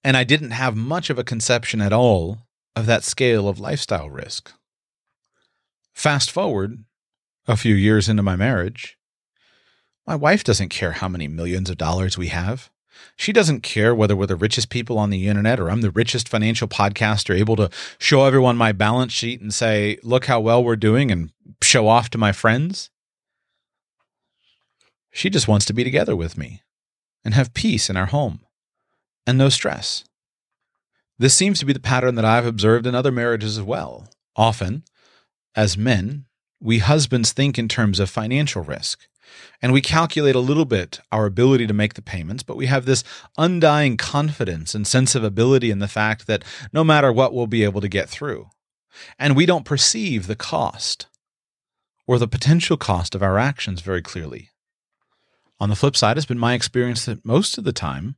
And 0.02 0.16
I 0.16 0.24
didn't 0.24 0.50
have 0.50 0.74
much 0.74 1.10
of 1.10 1.18
a 1.18 1.24
conception 1.24 1.80
at 1.80 1.92
all 1.92 2.38
of 2.74 2.86
that 2.86 3.04
scale 3.04 3.48
of 3.48 3.60
lifestyle 3.60 4.10
risk. 4.10 4.52
Fast 5.94 6.30
forward 6.30 6.84
a 7.46 7.56
few 7.56 7.74
years 7.74 8.08
into 8.08 8.22
my 8.22 8.36
marriage. 8.36 8.96
My 10.06 10.16
wife 10.16 10.44
doesn't 10.44 10.68
care 10.68 10.92
how 10.92 11.08
many 11.08 11.28
millions 11.28 11.70
of 11.70 11.78
dollars 11.78 12.18
we 12.18 12.28
have. 12.28 12.70
She 13.16 13.32
doesn't 13.32 13.62
care 13.62 13.94
whether 13.94 14.14
we're 14.14 14.26
the 14.26 14.36
richest 14.36 14.68
people 14.68 14.98
on 14.98 15.10
the 15.10 15.28
internet 15.28 15.58
or 15.58 15.70
I'm 15.70 15.80
the 15.80 15.90
richest 15.90 16.28
financial 16.28 16.68
podcaster 16.68 17.36
able 17.36 17.56
to 17.56 17.70
show 17.98 18.24
everyone 18.24 18.56
my 18.56 18.72
balance 18.72 19.12
sheet 19.12 19.40
and 19.40 19.52
say, 19.52 19.98
look 20.02 20.26
how 20.26 20.40
well 20.40 20.62
we're 20.62 20.76
doing 20.76 21.10
and 21.10 21.30
show 21.62 21.88
off 21.88 22.10
to 22.10 22.18
my 22.18 22.32
friends. 22.32 22.90
She 25.10 25.30
just 25.30 25.48
wants 25.48 25.66
to 25.66 25.72
be 25.72 25.84
together 25.84 26.16
with 26.16 26.38
me 26.38 26.62
and 27.24 27.34
have 27.34 27.54
peace 27.54 27.90
in 27.90 27.96
our 27.96 28.06
home 28.06 28.40
and 29.26 29.38
no 29.38 29.48
stress. 29.48 30.04
This 31.18 31.34
seems 31.34 31.58
to 31.60 31.66
be 31.66 31.72
the 31.72 31.80
pattern 31.80 32.14
that 32.16 32.24
I've 32.24 32.46
observed 32.46 32.86
in 32.86 32.94
other 32.94 33.12
marriages 33.12 33.58
as 33.58 33.64
well. 33.64 34.08
Often, 34.34 34.84
as 35.54 35.76
men, 35.76 36.24
we 36.62 36.78
husbands 36.78 37.32
think 37.32 37.58
in 37.58 37.68
terms 37.68 37.98
of 37.98 38.08
financial 38.08 38.62
risk. 38.62 39.00
And 39.60 39.72
we 39.72 39.80
calculate 39.80 40.34
a 40.34 40.40
little 40.40 40.64
bit 40.64 41.00
our 41.10 41.26
ability 41.26 41.66
to 41.66 41.74
make 41.74 41.94
the 41.94 42.02
payments, 42.02 42.42
but 42.42 42.56
we 42.56 42.66
have 42.66 42.84
this 42.84 43.02
undying 43.36 43.96
confidence 43.96 44.74
and 44.74 44.86
sense 44.86 45.14
of 45.14 45.24
ability 45.24 45.70
in 45.70 45.80
the 45.80 45.88
fact 45.88 46.26
that 46.26 46.44
no 46.72 46.84
matter 46.84 47.12
what, 47.12 47.34
we'll 47.34 47.46
be 47.46 47.64
able 47.64 47.80
to 47.80 47.88
get 47.88 48.08
through. 48.08 48.48
And 49.18 49.34
we 49.34 49.46
don't 49.46 49.64
perceive 49.64 50.26
the 50.26 50.36
cost 50.36 51.06
or 52.06 52.18
the 52.18 52.28
potential 52.28 52.76
cost 52.76 53.14
of 53.14 53.22
our 53.22 53.38
actions 53.38 53.80
very 53.80 54.02
clearly. 54.02 54.50
On 55.58 55.68
the 55.68 55.76
flip 55.76 55.96
side, 55.96 56.16
it's 56.16 56.26
been 56.26 56.38
my 56.38 56.54
experience 56.54 57.04
that 57.06 57.24
most 57.24 57.56
of 57.56 57.64
the 57.64 57.72
time, 57.72 58.16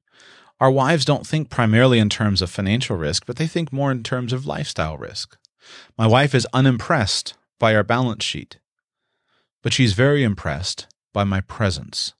our 0.61 0.71
wives 0.71 1.05
don't 1.05 1.27
think 1.27 1.51
primarily 1.51 1.99
in 1.99 2.09
terms 2.09 2.43
of 2.43 2.51
financial 2.51 2.97
risk, 2.97 3.27
but 3.27 3.37
they 3.37 3.47
think 3.47 3.73
more 3.73 3.93
in 3.93 4.03
terms 4.03 4.33
of 4.33 4.47
lifestyle 4.47 4.97
risk. 4.97 5.37
My 5.97 6.07
wife 6.07 6.35
is 6.35 6.47
unimpressed 6.53 7.35
by 7.65 7.75
our 7.75 7.83
balance 7.83 8.23
sheet, 8.23 8.59
but 9.63 9.73
she's 9.73 9.95
very 9.95 10.23
impressed 10.23 10.87
by 11.15 11.25
my 11.25 11.41
presence. 11.41 12.13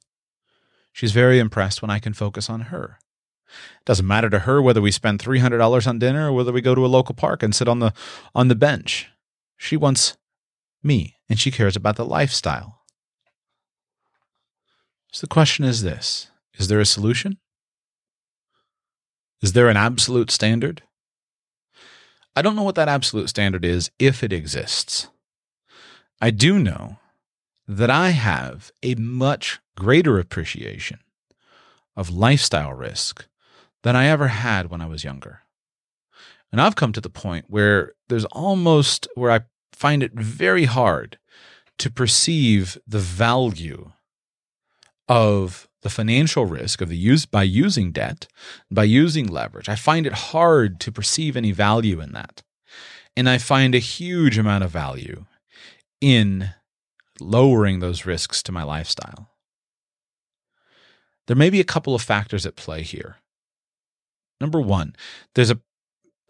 She's 0.91 1.13
very 1.13 1.39
impressed 1.39 1.83
when 1.83 1.91
I 1.91 1.99
can 1.99 2.15
focus 2.15 2.49
on 2.49 2.73
her. 2.73 2.99
It 3.47 3.85
doesn't 3.85 4.07
matter 4.07 4.31
to 4.31 4.39
her 4.39 4.63
whether 4.63 4.81
we 4.81 4.91
spend 4.91 5.19
$300 5.19 5.87
on 5.87 5.99
dinner 5.99 6.31
or 6.31 6.33
whether 6.33 6.51
we 6.51 6.63
go 6.63 6.75
to 6.75 6.87
a 6.87 6.95
local 6.97 7.15
park 7.15 7.43
and 7.43 7.55
sit 7.55 7.69
on 7.69 7.81
the 7.81 7.93
on 8.35 8.49
the 8.49 8.55
bench. 8.55 9.11
She 9.59 9.77
wants 9.77 10.17
me 10.83 11.17
and 11.29 11.39
she 11.39 11.51
cares 11.51 11.77
about 11.77 11.97
the 11.97 12.07
lifestyle. 12.07 12.81
So 15.13 15.27
the 15.27 15.35
question 15.35 15.67
is 15.67 15.83
this, 15.83 16.31
is 16.55 16.69
there 16.69 16.81
a 16.81 16.87
solution? 16.87 17.37
Is 19.43 19.53
there 19.53 19.69
an 19.69 19.77
absolute 19.77 20.31
standard? 20.31 20.85
I 22.35 22.41
don't 22.41 22.57
know 22.57 22.63
what 22.63 22.77
that 22.77 22.89
absolute 22.89 23.29
standard 23.29 23.63
is 23.63 23.91
if 23.99 24.25
it 24.25 24.33
exists. 24.33 25.09
I 26.21 26.31
do 26.31 26.59
know 26.59 26.99
that 27.67 27.91
I 27.91 28.11
have 28.11 28.71
a 28.83 28.95
much 28.95 29.61
greater 29.77 30.19
appreciation 30.19 31.01
of 31.97 32.11
lifestyle 32.11 32.73
risk 32.73 33.27
than 33.83 33.97
I 33.97 34.07
ever 34.07 34.29
had 34.29 34.71
when 34.71 34.81
I 34.81 34.87
was 34.87 35.05
younger. 35.05 35.41
And 36.53 36.61
I've 36.61 36.77
come 36.77 36.93
to 36.93 37.01
the 37.01 37.11
point 37.11 37.47
where 37.49 37.93
there's 38.09 38.25
almost 38.27 39.09
where 39.15 39.31
I 39.31 39.41
find 39.73 40.03
it 40.03 40.13
very 40.15 40.65
hard 40.65 41.19
to 41.79 41.91
perceive 41.91 42.79
the 42.87 42.99
value 42.99 43.93
of 45.09 45.69
the 45.83 45.91
financial 45.91 46.47
risk 46.47 46.81
of 46.81 46.89
the 46.89 46.97
use 46.97 47.27
by 47.27 47.43
using 47.43 47.93
debt, 47.93 48.27
by 48.71 48.85
using 48.85 49.27
leverage. 49.27 49.69
I 49.69 49.75
find 49.75 50.07
it 50.07 50.13
hard 50.13 50.81
to 50.81 50.93
perceive 50.93 51.37
any 51.37 51.53
value 51.53 52.01
in 52.01 52.13
that. 52.13 52.43
And 53.17 53.29
I 53.29 53.39
find 53.39 53.75
a 53.75 53.79
huge 53.79 54.39
amount 54.39 54.65
of 54.65 54.71
value 54.71 55.27
in 56.05 56.51
lowering 57.19 57.81
those 57.81 58.05
risks 58.05 58.43
to 58.43 58.53
my 58.53 58.63
lifestyle. 58.63 59.31
There 61.27 61.35
may 61.35 61.49
be 61.49 61.61
a 61.61 61.65
couple 61.65 61.95
of 61.95 62.03
factors 62.03 62.45
at 62.45 62.57
play 62.57 62.83
here. 62.83 63.17
Number 64.39 64.61
one, 64.61 64.95
there's 65.35 65.51
a, 65.51 65.59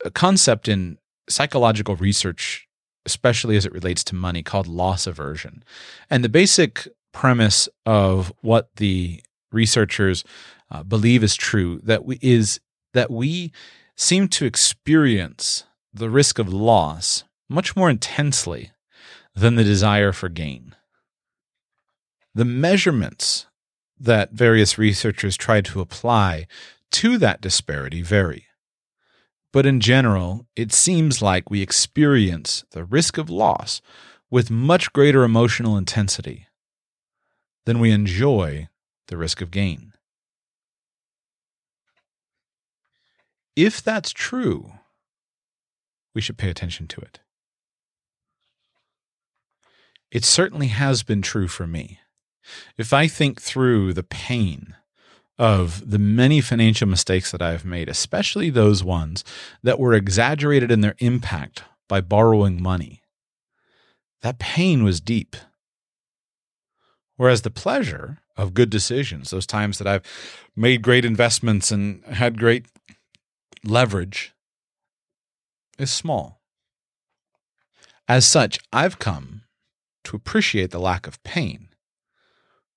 a 0.05 0.13
concept 0.13 0.69
in 0.69 0.99
psychological 1.29 1.97
research, 1.97 2.69
especially 3.05 3.57
as 3.57 3.67
it 3.67 3.73
relates 3.73 4.05
to 4.05 4.15
money, 4.15 4.45
called 4.45 4.69
loss 4.69 5.09
aversion. 5.09 5.65
And 6.09 6.23
the 6.23 6.29
basic 6.29 6.87
premise 7.13 7.69
of 7.85 8.33
what 8.43 8.69
the 8.77 9.23
researchers 9.51 10.23
uh, 10.71 10.85
believe 10.85 11.25
is 11.25 11.35
true 11.35 11.81
that 11.83 12.05
we, 12.05 12.21
is 12.23 12.61
that 12.93 13.11
we 13.11 13.51
seem 13.97 14.29
to 14.29 14.45
experience 14.45 15.65
the 15.93 16.11
risk 16.11 16.39
of 16.39 16.53
loss 16.53 17.25
much 17.49 17.75
more 17.75 17.91
intensely 17.91 18.71
than 19.35 19.57
the 19.57 19.64
desire 19.64 20.12
for 20.12 20.29
gain. 20.29 20.75
The 22.35 22.44
measurements 22.44 23.47
that 23.99 24.33
various 24.33 24.79
researchers 24.79 25.37
try 25.37 25.61
to 25.62 25.81
apply 25.81 26.47
to 26.92 27.18
that 27.18 27.40
disparity 27.40 28.03
vary. 28.03 28.47
But 29.53 29.66
in 29.66 29.81
general, 29.81 30.47
it 30.57 30.73
seems 30.73 31.23
like 31.23 31.49
we 31.49 31.62
experience 31.62 32.64
the 32.73 32.85
risk 32.85 33.18
of 33.18 33.31
loss 33.31 33.81
with 34.31 34.51
much 34.51 34.92
greater 34.92 35.23
emotional 35.23 35.77
intensity 35.77 36.49
than 37.66 37.79
we 37.79 37.92
enjoy 37.92 38.68
the 39.07 39.16
risk 39.16 39.40
of 39.40 39.51
gain. 39.51 39.92
If 43.57 43.83
that's 43.83 44.12
true, 44.12 44.73
we 46.14 46.20
should 46.20 46.37
pay 46.37 46.51
attention 46.51 46.88
to 46.88 47.01
it. 47.01 47.20
It 50.14 50.24
certainly 50.24 50.68
has 50.68 51.03
been 51.03 51.22
true 51.22 51.48
for 51.48 51.66
me. 51.66 51.98
If 52.79 52.92
I 52.92 53.09
think 53.09 53.42
through 53.42 53.94
the 53.94 54.05
pain 54.05 54.77
of 55.40 55.90
the 55.90 55.98
many 55.98 56.40
financial 56.40 56.87
mistakes 56.87 57.33
that 57.33 57.42
I've 57.42 57.64
made, 57.64 57.88
especially 57.88 58.48
those 58.48 58.85
ones 58.85 59.24
that 59.64 59.81
were 59.81 59.92
exaggerated 59.92 60.70
in 60.70 60.83
their 60.83 60.94
impact 61.00 61.64
by 61.88 62.00
borrowing 62.00 62.62
money, 62.62 63.03
that 64.22 64.38
pain 64.38 64.85
was 64.85 65.00
deep. 65.00 65.35
Whereas 67.16 67.42
the 67.42 67.50
pleasure 67.50 68.18
of 68.37 68.55
good 68.55 68.70
decisions, 68.70 69.31
those 69.31 69.48
times 69.48 69.79
that 69.79 69.88
I've 69.88 70.03
made 70.55 70.81
great 70.81 71.05
investments 71.05 71.72
and 71.72 72.05
had 72.05 72.38
great 72.38 72.66
leverage, 73.64 74.33
is 75.77 75.92
small. 75.92 76.40
As 78.07 78.24
such, 78.24 78.61
I've 78.72 79.00
come 79.00 79.44
to 80.05 80.17
appreciate 80.17 80.71
the 80.71 80.79
lack 80.79 81.07
of 81.07 81.23
pain 81.23 81.69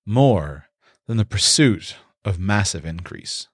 more 0.04 0.68
than 1.06 1.16
the 1.16 1.24
pursuit 1.24 1.96
of 2.24 2.38
massive 2.38 2.84
increase. 2.84 3.48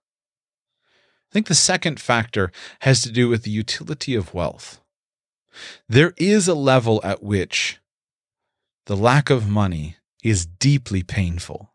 I 1.31 1.33
think 1.33 1.47
the 1.49 1.55
second 1.55 2.01
factor 2.01 2.53
has 2.81 3.03
to 3.03 3.11
do 3.11 3.29
with 3.29 3.43
the 3.43 3.51
utility 3.51 4.15
of 4.15 4.33
wealth. 4.33 4.81
There 5.89 6.15
is 6.17 6.49
a 6.49 6.55
level 6.55 7.01
at 7.05 7.23
which 7.23 7.79
the 8.87 8.97
lack 8.97 9.31
of 9.31 9.49
money 9.49 9.97
is 10.23 10.47
deeply 10.47 11.03
painful. 11.03 11.73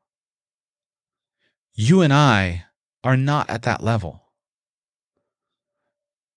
You 1.73 2.01
and 2.01 2.13
I 2.13 2.65
are 3.03 3.17
not 3.17 3.49
at 3.49 3.63
that 3.63 3.83
level. 3.83 4.23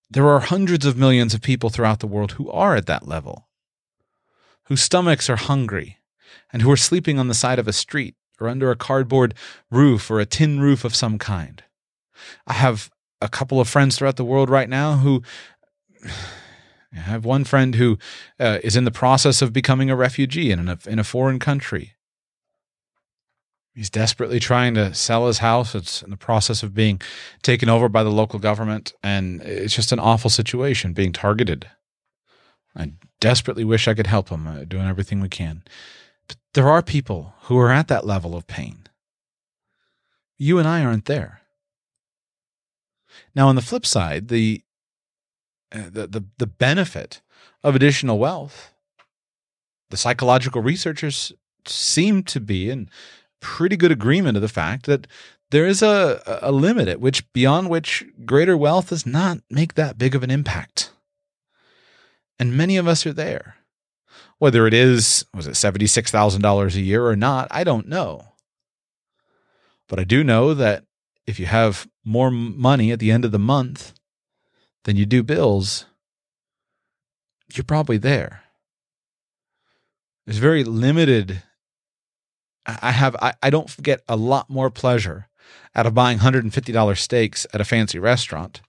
There 0.09 0.29
are 0.29 0.39
hundreds 0.39 0.85
of 0.85 0.97
millions 0.97 1.33
of 1.33 1.41
people 1.41 1.69
throughout 1.69 1.99
the 1.99 2.07
world 2.07 2.33
who 2.33 2.49
are 2.51 2.75
at 2.75 2.85
that 2.85 3.07
level 3.07 3.47
whose 4.65 4.81
stomachs 4.81 5.29
are 5.29 5.35
hungry 5.35 5.97
and 6.51 6.61
who 6.61 6.71
are 6.71 6.77
sleeping 6.77 7.19
on 7.19 7.27
the 7.27 7.33
side 7.33 7.59
of 7.59 7.67
a 7.67 7.73
street 7.73 8.15
or 8.39 8.47
under 8.47 8.71
a 8.71 8.75
cardboard 8.75 9.33
roof 9.71 10.09
or 10.09 10.19
a 10.19 10.25
tin 10.25 10.59
roof 10.59 10.83
of 10.83 10.95
some 10.95 11.17
kind. 11.17 11.63
I 12.47 12.53
have 12.53 12.89
a 13.21 13.29
couple 13.29 13.59
of 13.59 13.69
friends 13.69 13.97
throughout 13.97 14.17
the 14.17 14.25
world 14.25 14.49
right 14.49 14.69
now 14.69 14.97
who 14.97 15.23
I 16.95 16.99
have 16.99 17.25
one 17.25 17.43
friend 17.43 17.73
who 17.73 17.97
uh, 18.39 18.59
is 18.63 18.75
in 18.75 18.83
the 18.83 18.91
process 18.91 19.41
of 19.41 19.51
becoming 19.51 19.89
a 19.89 19.95
refugee 19.95 20.51
in 20.51 20.69
a, 20.69 20.77
in 20.85 20.99
a 20.99 21.03
foreign 21.03 21.39
country. 21.39 21.93
He's 23.73 23.89
desperately 23.89 24.39
trying 24.39 24.75
to 24.75 24.93
sell 24.93 25.25
his 25.25 25.39
house. 25.39 25.73
It's 25.73 26.03
in 26.03 26.11
the 26.11 26.17
process 26.17 26.61
of 26.61 26.75
being 26.75 27.01
taken 27.41 27.67
over 27.67 27.89
by 27.89 28.03
the 28.03 28.11
local 28.11 28.37
government, 28.37 28.93
and 29.01 29.41
it's 29.41 29.73
just 29.73 29.91
an 29.91 29.97
awful 29.97 30.29
situation 30.29 30.93
being 30.93 31.11
targeted. 31.11 31.67
I 32.75 32.91
desperately 33.23 33.63
wish 33.63 33.87
I 33.87 33.93
could 33.93 34.07
help 34.07 34.27
them, 34.27 34.45
uh, 34.45 34.65
doing 34.65 34.85
everything 34.85 35.21
we 35.21 35.29
can. 35.29 35.63
But 36.27 36.35
there 36.53 36.67
are 36.67 36.83
people 36.83 37.33
who 37.43 37.57
are 37.57 37.71
at 37.71 37.87
that 37.87 38.05
level 38.05 38.35
of 38.35 38.47
pain. 38.47 38.79
You 40.37 40.59
and 40.59 40.67
I 40.67 40.83
aren't 40.83 41.05
there. 41.05 41.39
Now, 43.33 43.47
on 43.47 43.55
the 43.55 43.61
flip 43.61 43.85
side, 43.85 44.27
the 44.27 44.61
uh, 45.71 45.89
the, 45.89 46.07
the 46.07 46.23
the 46.37 46.47
benefit 46.47 47.21
of 47.63 47.75
additional 47.75 48.19
wealth, 48.19 48.73
the 49.89 49.97
psychological 49.97 50.61
researchers 50.61 51.31
seem 51.65 52.23
to 52.23 52.41
be 52.41 52.69
in 52.69 52.89
pretty 53.39 53.77
good 53.77 53.91
agreement 53.91 54.35
of 54.35 54.41
the 54.41 54.49
fact 54.49 54.85
that 54.85 55.07
there 55.49 55.65
is 55.65 55.81
a, 55.81 56.21
a 56.41 56.51
limit 56.51 56.89
at 56.89 56.99
which 56.99 57.31
beyond 57.31 57.69
which 57.69 58.03
greater 58.25 58.57
wealth 58.57 58.89
does 58.89 59.05
not 59.05 59.39
make 59.49 59.75
that 59.75 59.97
big 59.97 60.13
of 60.13 60.23
an 60.23 60.31
impact. 60.31 60.92
And 62.43 62.57
many 62.57 62.75
of 62.75 62.89
us 62.89 63.05
are 63.05 63.13
there. 63.13 63.55
Whether 64.37 64.67
it 64.67 64.73
is, 64.73 65.25
was 65.33 65.47
it 65.47 65.53
$76,000 65.53 66.75
a 66.75 66.81
year 66.81 67.07
or 67.07 67.15
not, 67.15 67.47
I 67.51 67.63
don't 67.63 67.87
know. 67.87 68.33
But 69.87 69.97
I 69.97 70.03
do 70.03 70.25
know 70.25 70.53
that 70.53 70.83
if 71.25 71.39
you 71.39 71.45
have 71.45 71.87
more 72.03 72.29
money 72.29 72.91
at 72.91 72.99
the 72.99 73.11
end 73.11 73.23
of 73.23 73.31
the 73.31 73.39
month 73.39 73.93
than 74.83 74.97
you 74.97 75.05
do 75.05 75.23
bills, 75.23 75.85
you're 77.53 77.63
probably 77.63 77.97
there. 77.97 78.43
There's 80.25 80.37
very 80.37 80.65
limited. 80.65 81.43
I 82.65 82.91
have 82.91 83.15
I, 83.21 83.35
I 83.41 83.51
don't 83.51 83.81
get 83.81 84.03
a 84.09 84.17
lot 84.17 84.49
more 84.49 84.69
pleasure 84.69 85.29
out 85.73 85.85
of 85.85 85.93
buying 85.93 86.17
$150 86.17 86.97
steaks 86.97 87.47
at 87.53 87.61
a 87.61 87.63
fancy 87.63 87.99
restaurant 87.99 88.59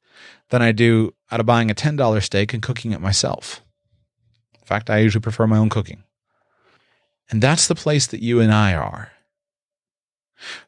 than 0.50 0.62
I 0.62 0.70
do 0.70 1.12
out 1.32 1.40
of 1.40 1.46
buying 1.46 1.72
a 1.72 1.74
$10 1.74 2.22
steak 2.22 2.54
and 2.54 2.62
cooking 2.62 2.92
it 2.92 3.00
myself. 3.00 3.63
In 4.64 4.66
fact, 4.66 4.88
I 4.88 5.00
usually 5.00 5.20
prefer 5.20 5.46
my 5.46 5.58
own 5.58 5.68
cooking. 5.68 6.04
And 7.30 7.42
that's 7.42 7.68
the 7.68 7.74
place 7.74 8.06
that 8.06 8.22
you 8.22 8.40
and 8.40 8.50
I 8.50 8.72
are. 8.72 9.12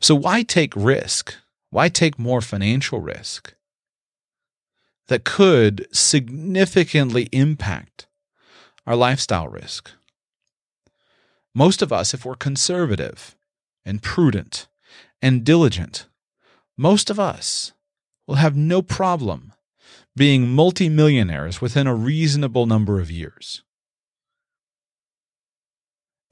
So 0.01 0.15
why 0.15 0.43
take 0.43 0.77
risk? 0.77 1.35
Why 1.71 1.89
take 1.89 2.19
more 2.19 2.43
financial 2.43 3.01
risk 3.01 3.55
that 5.09 5.25
could 5.25 5.87
significantly 5.93 7.31
impact 7.33 8.07
our 8.87 8.97
lifestyle 8.97 9.49
risk? 9.49 9.91
Most 11.55 11.81
of 11.81 11.91
us, 11.91 12.13
if 12.13 12.27
we're 12.27 12.37
conservative 12.37 13.35
and 13.87 14.03
prudent 14.03 14.69
and 15.23 15.43
diligent, 15.43 16.07
most 16.77 17.09
of 17.09 17.19
us 17.19 17.73
will 18.27 18.35
have 18.35 18.55
no 18.55 18.83
problem 18.83 19.55
being 20.15 20.49
multimillionaires 20.49 21.63
within 21.63 21.87
a 21.87 21.95
reasonable 21.95 22.67
number 22.67 23.01
of 23.01 23.11
years. 23.11 23.63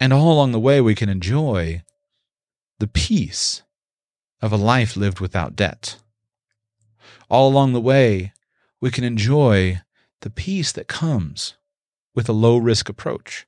And 0.04 0.12
all 0.12 0.34
along 0.34 0.52
the 0.52 0.60
way, 0.60 0.82
we 0.82 0.94
can 0.94 1.08
enjoy 1.08 1.82
the 2.78 2.86
peace 2.86 3.62
of 4.42 4.52
a 4.52 4.56
life 4.58 4.98
lived 4.98 5.18
without 5.18 5.56
debt. 5.56 5.96
All 7.30 7.48
along 7.48 7.72
the 7.72 7.80
way, 7.80 8.34
we 8.82 8.90
can 8.90 9.02
enjoy 9.02 9.80
the 10.20 10.28
peace 10.28 10.72
that 10.72 10.88
comes 10.88 11.54
with 12.14 12.28
a 12.28 12.34
low 12.34 12.58
risk 12.58 12.90
approach. 12.90 13.46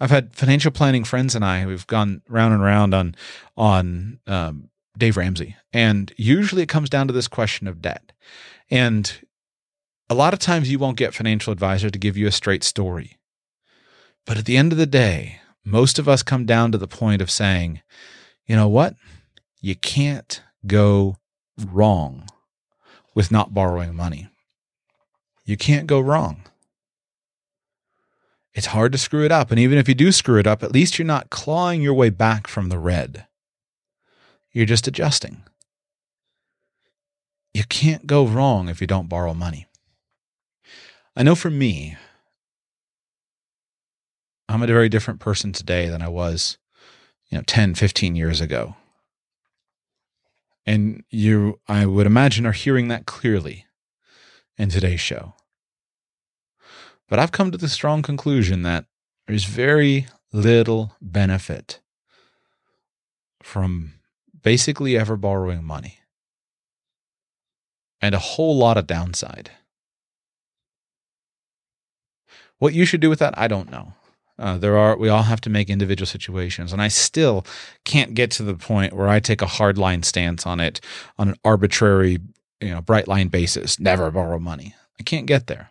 I've 0.00 0.08
had 0.08 0.34
financial 0.34 0.70
planning 0.70 1.04
friends 1.04 1.34
and 1.34 1.44
I 1.44 1.66
we've 1.66 1.86
gone 1.86 2.22
round 2.26 2.54
and 2.54 2.62
round 2.62 2.94
on 2.94 3.16
on 3.54 4.18
um, 4.26 4.70
Dave 4.96 5.18
Ramsey, 5.18 5.56
and 5.74 6.10
usually 6.16 6.62
it 6.62 6.70
comes 6.70 6.88
down 6.88 7.06
to 7.08 7.12
this 7.12 7.28
question 7.28 7.68
of 7.68 7.82
debt. 7.82 8.12
And 8.70 9.12
a 10.08 10.14
lot 10.14 10.32
of 10.32 10.38
times 10.38 10.70
you 10.70 10.78
won't 10.78 10.96
get 10.96 11.12
financial 11.12 11.52
advisor 11.52 11.90
to 11.90 11.98
give 11.98 12.16
you 12.16 12.26
a 12.26 12.32
straight 12.32 12.64
story. 12.64 13.15
But 14.26 14.36
at 14.36 14.44
the 14.44 14.56
end 14.56 14.72
of 14.72 14.78
the 14.78 14.86
day, 14.86 15.40
most 15.64 15.98
of 15.98 16.08
us 16.08 16.22
come 16.22 16.44
down 16.44 16.72
to 16.72 16.78
the 16.78 16.88
point 16.88 17.22
of 17.22 17.30
saying, 17.30 17.80
you 18.46 18.56
know 18.56 18.68
what? 18.68 18.94
You 19.60 19.76
can't 19.76 20.42
go 20.66 21.16
wrong 21.64 22.28
with 23.14 23.30
not 23.30 23.54
borrowing 23.54 23.94
money. 23.94 24.28
You 25.44 25.56
can't 25.56 25.86
go 25.86 26.00
wrong. 26.00 26.42
It's 28.52 28.66
hard 28.66 28.92
to 28.92 28.98
screw 28.98 29.24
it 29.24 29.32
up. 29.32 29.50
And 29.50 29.60
even 29.60 29.78
if 29.78 29.88
you 29.88 29.94
do 29.94 30.10
screw 30.10 30.38
it 30.38 30.46
up, 30.46 30.62
at 30.62 30.72
least 30.72 30.98
you're 30.98 31.06
not 31.06 31.30
clawing 31.30 31.82
your 31.82 31.94
way 31.94 32.10
back 32.10 32.46
from 32.48 32.68
the 32.68 32.78
red. 32.78 33.26
You're 34.50 34.66
just 34.66 34.88
adjusting. 34.88 35.42
You 37.52 37.64
can't 37.64 38.06
go 38.06 38.26
wrong 38.26 38.68
if 38.68 38.80
you 38.80 38.86
don't 38.86 39.08
borrow 39.08 39.34
money. 39.34 39.66
I 41.14 41.22
know 41.22 41.34
for 41.34 41.50
me, 41.50 41.96
I'm 44.48 44.62
a 44.62 44.66
very 44.66 44.88
different 44.88 45.20
person 45.20 45.52
today 45.52 45.88
than 45.88 46.02
I 46.02 46.08
was, 46.08 46.58
you 47.28 47.38
know, 47.38 47.44
10, 47.46 47.74
15 47.74 48.14
years 48.14 48.40
ago. 48.40 48.76
And 50.64 51.04
you, 51.10 51.60
I 51.68 51.86
would 51.86 52.06
imagine, 52.06 52.46
are 52.46 52.52
hearing 52.52 52.88
that 52.88 53.06
clearly 53.06 53.66
in 54.58 54.68
today's 54.68 55.00
show. 55.00 55.34
But 57.08 57.18
I've 57.18 57.32
come 57.32 57.50
to 57.52 57.58
the 57.58 57.68
strong 57.68 58.02
conclusion 58.02 58.62
that 58.62 58.86
there's 59.26 59.44
very 59.44 60.06
little 60.32 60.92
benefit 61.00 61.80
from 63.42 63.94
basically 64.42 64.96
ever 64.96 65.16
borrowing 65.16 65.64
money 65.64 66.00
and 68.00 68.14
a 68.14 68.18
whole 68.18 68.56
lot 68.56 68.76
of 68.76 68.86
downside. 68.86 69.50
What 72.58 72.74
you 72.74 72.84
should 72.84 73.00
do 73.00 73.10
with 73.10 73.18
that, 73.20 73.38
I 73.38 73.48
don't 73.48 73.70
know. 73.70 73.92
Uh, 74.38 74.58
there 74.58 74.76
are 74.76 74.96
we 74.96 75.08
all 75.08 75.22
have 75.22 75.40
to 75.42 75.50
make 75.50 75.70
individual 75.70 76.06
situations, 76.06 76.72
and 76.72 76.82
I 76.82 76.88
still 76.88 77.46
can't 77.84 78.14
get 78.14 78.30
to 78.32 78.42
the 78.42 78.54
point 78.54 78.92
where 78.92 79.08
I 79.08 79.18
take 79.18 79.40
a 79.40 79.46
hard 79.46 79.78
line 79.78 80.02
stance 80.02 80.46
on 80.46 80.60
it 80.60 80.80
on 81.18 81.30
an 81.30 81.36
arbitrary, 81.44 82.18
you 82.60 82.70
know, 82.70 82.82
bright 82.82 83.08
line 83.08 83.28
basis. 83.28 83.80
Never 83.80 84.10
borrow 84.10 84.38
money. 84.38 84.74
I 85.00 85.02
can't 85.02 85.26
get 85.26 85.46
there. 85.46 85.70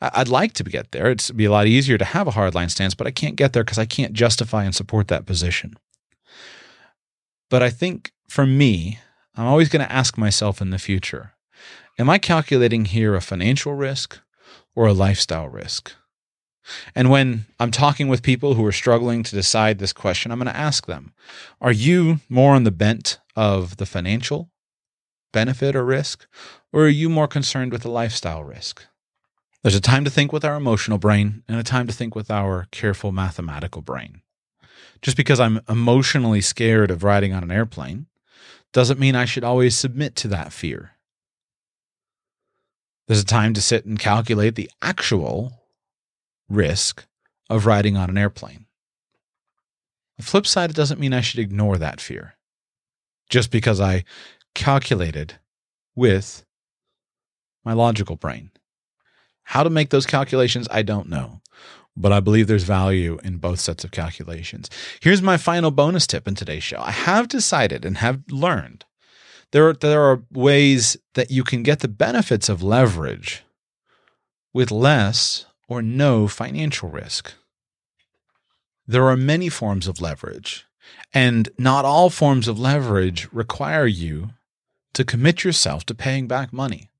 I'd 0.00 0.28
like 0.28 0.52
to 0.54 0.64
get 0.64 0.90
there. 0.92 1.10
It'd 1.10 1.36
be 1.36 1.44
a 1.44 1.50
lot 1.50 1.66
easier 1.66 1.96
to 1.96 2.04
have 2.04 2.26
a 2.26 2.32
hard 2.32 2.54
line 2.54 2.68
stance, 2.68 2.94
but 2.94 3.06
I 3.06 3.10
can't 3.10 3.36
get 3.36 3.52
there 3.52 3.64
because 3.64 3.78
I 3.78 3.86
can't 3.86 4.12
justify 4.12 4.64
and 4.64 4.74
support 4.74 5.08
that 5.08 5.24
position. 5.24 5.74
But 7.48 7.62
I 7.62 7.70
think 7.70 8.12
for 8.28 8.44
me, 8.44 8.98
I'm 9.34 9.46
always 9.46 9.68
going 9.68 9.84
to 9.84 9.92
ask 9.92 10.18
myself 10.18 10.60
in 10.60 10.70
the 10.70 10.78
future 10.78 11.32
Am 11.98 12.10
I 12.10 12.18
calculating 12.18 12.86
here 12.86 13.14
a 13.14 13.20
financial 13.20 13.74
risk 13.74 14.18
or 14.74 14.86
a 14.86 14.92
lifestyle 14.92 15.48
risk? 15.48 15.92
And 16.94 17.10
when 17.10 17.46
I'm 17.60 17.70
talking 17.70 18.08
with 18.08 18.22
people 18.22 18.54
who 18.54 18.64
are 18.64 18.72
struggling 18.72 19.22
to 19.22 19.34
decide 19.34 19.78
this 19.78 19.92
question, 19.92 20.30
I'm 20.32 20.38
going 20.38 20.52
to 20.52 20.56
ask 20.56 20.86
them 20.86 21.12
Are 21.60 21.72
you 21.72 22.20
more 22.28 22.54
on 22.54 22.64
the 22.64 22.70
bent 22.70 23.18
of 23.36 23.76
the 23.76 23.86
financial 23.86 24.50
benefit 25.32 25.74
or 25.74 25.84
risk, 25.84 26.26
or 26.72 26.84
are 26.84 26.88
you 26.88 27.08
more 27.08 27.28
concerned 27.28 27.72
with 27.72 27.82
the 27.82 27.90
lifestyle 27.90 28.44
risk? 28.44 28.84
There's 29.62 29.74
a 29.74 29.80
time 29.80 30.04
to 30.04 30.10
think 30.10 30.32
with 30.32 30.44
our 30.44 30.56
emotional 30.56 30.98
brain 30.98 31.42
and 31.48 31.58
a 31.58 31.62
time 31.62 31.86
to 31.86 31.92
think 31.92 32.14
with 32.14 32.30
our 32.30 32.66
careful 32.70 33.12
mathematical 33.12 33.82
brain. 33.82 34.20
Just 35.02 35.16
because 35.16 35.40
I'm 35.40 35.60
emotionally 35.68 36.40
scared 36.40 36.90
of 36.90 37.02
riding 37.02 37.32
on 37.32 37.42
an 37.42 37.50
airplane 37.50 38.06
doesn't 38.72 39.00
mean 39.00 39.16
I 39.16 39.24
should 39.24 39.44
always 39.44 39.76
submit 39.76 40.16
to 40.16 40.28
that 40.28 40.52
fear. 40.52 40.92
There's 43.06 43.20
a 43.20 43.26
time 43.26 43.54
to 43.54 43.60
sit 43.60 43.84
and 43.84 43.98
calculate 43.98 44.54
the 44.54 44.70
actual 44.80 45.63
risk 46.48 47.06
of 47.50 47.66
riding 47.66 47.96
on 47.96 48.10
an 48.10 48.18
airplane. 48.18 48.66
The 50.16 50.22
flip 50.22 50.46
side, 50.46 50.70
it 50.70 50.76
doesn't 50.76 51.00
mean 51.00 51.12
I 51.12 51.20
should 51.20 51.40
ignore 51.40 51.76
that 51.78 52.00
fear 52.00 52.36
just 53.28 53.50
because 53.50 53.80
I 53.80 54.04
calculated 54.54 55.34
with 55.94 56.44
my 57.64 57.72
logical 57.72 58.16
brain. 58.16 58.50
How 59.44 59.62
to 59.62 59.70
make 59.70 59.90
those 59.90 60.06
calculations, 60.06 60.68
I 60.70 60.82
don't 60.82 61.08
know, 61.08 61.40
but 61.96 62.12
I 62.12 62.20
believe 62.20 62.46
there's 62.46 62.64
value 62.64 63.18
in 63.24 63.38
both 63.38 63.60
sets 63.60 63.84
of 63.84 63.90
calculations. 63.90 64.70
Here's 65.00 65.22
my 65.22 65.36
final 65.36 65.70
bonus 65.70 66.06
tip 66.06 66.26
in 66.26 66.34
today's 66.34 66.62
show. 66.62 66.80
I 66.80 66.92
have 66.92 67.28
decided 67.28 67.84
and 67.84 67.98
have 67.98 68.22
learned 68.30 68.84
there 69.52 69.68
are, 69.68 69.74
there 69.74 70.02
are 70.02 70.22
ways 70.32 70.96
that 71.14 71.30
you 71.30 71.44
can 71.44 71.62
get 71.62 71.80
the 71.80 71.88
benefits 71.88 72.48
of 72.48 72.62
leverage 72.62 73.44
with 74.52 74.70
less 74.70 75.46
or 75.68 75.82
no 75.82 76.28
financial 76.28 76.88
risk. 76.88 77.34
There 78.86 79.08
are 79.08 79.16
many 79.16 79.48
forms 79.48 79.86
of 79.86 80.00
leverage, 80.00 80.66
and 81.12 81.48
not 81.58 81.84
all 81.84 82.10
forms 82.10 82.48
of 82.48 82.58
leverage 82.58 83.28
require 83.32 83.86
you 83.86 84.30
to 84.92 85.04
commit 85.04 85.44
yourself 85.44 85.84
to 85.86 85.94
paying 85.94 86.26
back 86.26 86.52
money. 86.52 86.90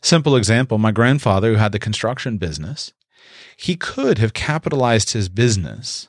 Simple 0.00 0.36
example 0.36 0.78
my 0.78 0.92
grandfather, 0.92 1.52
who 1.52 1.56
had 1.56 1.72
the 1.72 1.78
construction 1.78 2.38
business, 2.38 2.92
he 3.56 3.76
could 3.76 4.18
have 4.18 4.32
capitalized 4.32 5.10
his 5.12 5.28
business 5.28 6.08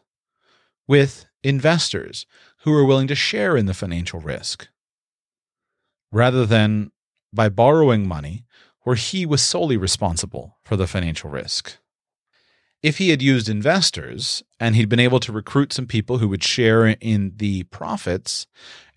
with 0.88 1.26
investors 1.44 2.26
who 2.60 2.72
were 2.72 2.86
willing 2.86 3.08
to 3.08 3.16
share 3.16 3.58
in 3.58 3.66
the 3.66 3.74
financial 3.74 4.20
risk 4.20 4.68
rather 6.12 6.46
than 6.46 6.92
by 7.34 7.50
borrowing 7.50 8.08
money 8.08 8.46
where 8.84 8.96
he 8.96 9.26
was 9.26 9.42
solely 9.42 9.78
responsible 9.78 10.58
for 10.64 10.76
the 10.76 10.88
financial 10.88 11.30
risk. 11.30 11.78
If 12.84 13.00
he 13.00 13.10
had 13.10 13.22
used 13.22 13.50
investors 13.50 14.44
and 14.60 14.76
he'd 14.76 14.90
been 14.90 15.00
able 15.00 15.20
to 15.22 15.32
recruit 15.32 15.74
some 15.74 15.88
people 15.88 16.20
who 16.20 16.28
would 16.28 16.44
share 16.44 16.86
in 16.86 17.34
the 17.38 17.64
profits 17.64 18.46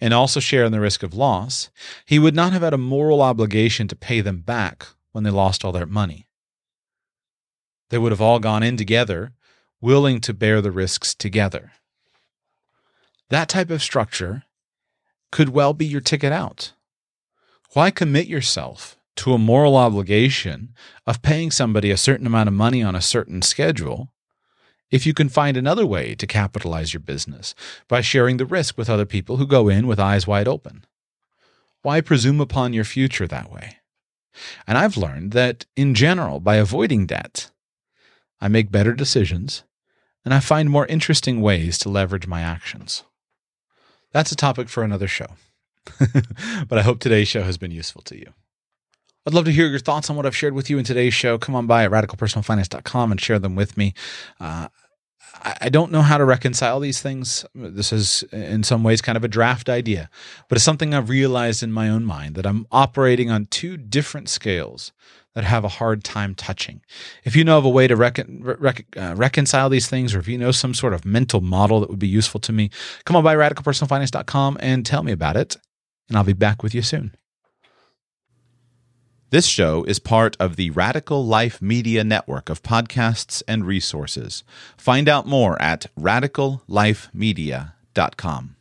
and 0.01 0.13
also 0.13 0.39
share 0.39 0.65
in 0.65 0.73
the 0.73 0.81
risk 0.81 1.03
of 1.03 1.15
loss, 1.15 1.71
he 2.05 2.19
would 2.19 2.35
not 2.35 2.53
have 2.53 2.63
had 2.63 2.75
a 2.75 2.79
moral 2.79 3.23
obligation 3.23 3.89
to 3.89 3.97
pay 3.97 4.21
them 4.21 4.41
back 4.41 4.87
when 5.13 5.25
they 5.25 5.31
lost 5.31 5.65
all 5.65 5.73
their 5.73 5.87
money. 5.87 6.27
They 7.89 7.99
would 7.99 8.13
have 8.13 8.21
all 8.21 8.39
gone 8.39 8.63
in 8.63 8.77
together, 8.77 9.33
willing 9.81 10.21
to 10.21 10.35
bear 10.35 10.61
the 10.61 10.71
risks 10.71 11.15
together. 11.15 11.73
That 13.31 13.49
type 13.49 13.71
of 13.71 13.83
structure 13.83 14.45
could 15.33 15.49
well 15.49 15.73
be 15.73 15.87
your 15.87 16.01
ticket 16.01 16.33
out. 16.33 16.75
Why 17.73 17.91
commit 17.91 18.27
yourself 18.27 18.97
to 19.17 19.33
a 19.33 19.39
moral 19.39 19.77
obligation 19.77 20.75
of 21.07 21.23
paying 21.23 21.51
somebody 21.51 21.91
a 21.91 21.97
certain 21.97 22.27
amount 22.27 22.49
of 22.49 22.55
money 22.55 22.83
on 22.83 22.95
a 22.95 23.01
certain 23.01 23.43
schedule 23.43 24.13
if 24.91 25.07
you 25.07 25.15
can 25.15 25.29
find 25.29 25.57
another 25.57 25.87
way 25.87 26.15
to 26.15 26.27
capitalize 26.27 26.93
your 26.93 27.01
business 27.01 27.55
by 27.89 28.01
sharing 28.01 28.37
the 28.37 28.47
risk 28.47 28.77
with 28.77 28.91
other 28.91 29.07
people 29.07 29.37
who 29.37 29.47
go 29.47 29.69
in 29.69 29.87
with 29.87 30.01
eyes 30.01 30.27
wide 30.27 30.49
open? 30.49 30.85
Why 31.83 32.01
presume 32.01 32.41
upon 32.41 32.73
your 32.73 32.85
future 32.85 33.27
that 33.27 33.51
way? 33.51 33.79
And 34.67 34.77
I've 34.77 34.97
learned 34.97 35.33
that 35.33 35.67
in 35.77 35.95
general, 35.95 36.41
by 36.41 36.57
avoiding 36.57 37.07
debt, 37.07 37.51
I 38.41 38.49
make 38.49 38.71
better 38.71 38.95
decisions 38.95 39.65
and 40.25 40.35
I 40.35 40.41
find 40.41 40.69
more 40.69 40.87
interesting 40.87 41.41
ways 41.41 41.79
to 41.79 41.89
leverage 41.89 42.27
my 42.27 42.43
actions. 42.43 43.05
That's 44.13 44.33
a 44.33 44.37
topic 44.37 44.69
for 44.69 44.83
another 44.83 45.09
show. 45.09 45.29
but 46.69 46.79
I 46.79 46.83
hope 46.83 47.01
today's 47.01 47.29
show 47.29 47.43
has 47.43 47.59
been 47.59 47.71
useful 47.71 48.03
to 48.03 48.19
you. 48.19 48.33
I'd 49.27 49.35
love 49.35 49.45
to 49.45 49.53
hear 49.53 49.67
your 49.67 49.79
thoughts 49.79 50.09
on 50.09 50.17
what 50.17 50.25
I've 50.25 50.37
shared 50.37 50.55
with 50.55 50.71
you 50.71 50.79
in 50.79 50.85
today's 50.85 51.13
show. 51.13 51.37
Come 51.37 51.55
on 51.55 51.67
by 51.67 51.85
at 51.85 51.91
radicalpersonalfinance.com 51.91 53.11
and 53.11 53.21
share 53.21 53.39
them 53.39 53.55
with 53.55 53.77
me. 53.77 53.93
Uh, 54.41 54.69
I 55.43 55.69
don't 55.69 55.93
know 55.93 56.03
how 56.03 56.19
to 56.19 56.25
reconcile 56.25 56.81
these 56.81 57.01
things. 57.01 57.45
This 57.55 57.93
is, 57.93 58.25
in 58.33 58.63
some 58.63 58.83
ways, 58.83 59.01
kind 59.01 59.17
of 59.17 59.25
a 59.25 59.29
draft 59.29 59.69
idea, 59.69 60.11
but 60.49 60.57
it's 60.57 60.65
something 60.65 60.93
I've 60.93 61.09
realized 61.09 61.63
in 61.63 61.73
my 61.73 61.89
own 61.89 62.05
mind 62.05 62.35
that 62.35 62.47
I'm 62.47 62.67
operating 62.71 63.31
on 63.31 63.47
two 63.47 63.77
different 63.77 64.29
scales 64.29 64.93
that 65.35 65.45
have 65.45 65.65
a 65.65 65.69
hard 65.69 66.03
time 66.03 66.35
touching. 66.35 66.83
If 67.25 67.37
you 67.37 67.45
know 67.45 67.59
of 67.59 67.65
a 67.65 67.71
way 67.71 67.87
to 67.87 67.97
recon, 67.97 68.43
rec, 68.43 68.85
uh, 68.97 69.15
reconcile 69.17 69.69
these 69.69 69.89
things, 69.89 70.15
or 70.15 70.19
if 70.19 70.29
you 70.29 70.37
know 70.37 70.51
some 70.51 70.75
sort 70.75 70.93
of 70.93 71.05
mental 71.05 71.41
model 71.41 71.81
that 71.81 71.91
would 71.91 71.99
be 71.99 72.09
useful 72.09 72.41
to 72.41 72.53
me, 72.53 72.71
come 73.05 73.17
on 73.17 73.25
by 73.25 73.35
radicalpersonalfinance.com 73.37 74.59
and 74.61 74.85
tell 74.85 75.03
me 75.03 75.13
about 75.13 75.37
it, 75.37 75.57
and 76.09 76.19
I'll 76.19 76.25
be 76.25 76.33
back 76.33 76.63
with 76.63 76.75
you 76.75 76.83
soon. 76.83 77.15
This 79.31 79.47
show 79.47 79.85
is 79.85 79.99
part 80.01 80.37
of 80.41 80.57
the 80.57 80.71
Radical 80.71 81.25
Life 81.25 81.63
Media 81.63 82.03
Network 82.03 82.51
of 82.51 82.65
podcasts 82.65 83.45
and 83.47 83.65
resources. 83.65 84.43
Find 84.77 85.09
out 85.09 85.25
more 85.25 85.57
at 85.63 85.87
radicallifemedia.com. 85.97 88.57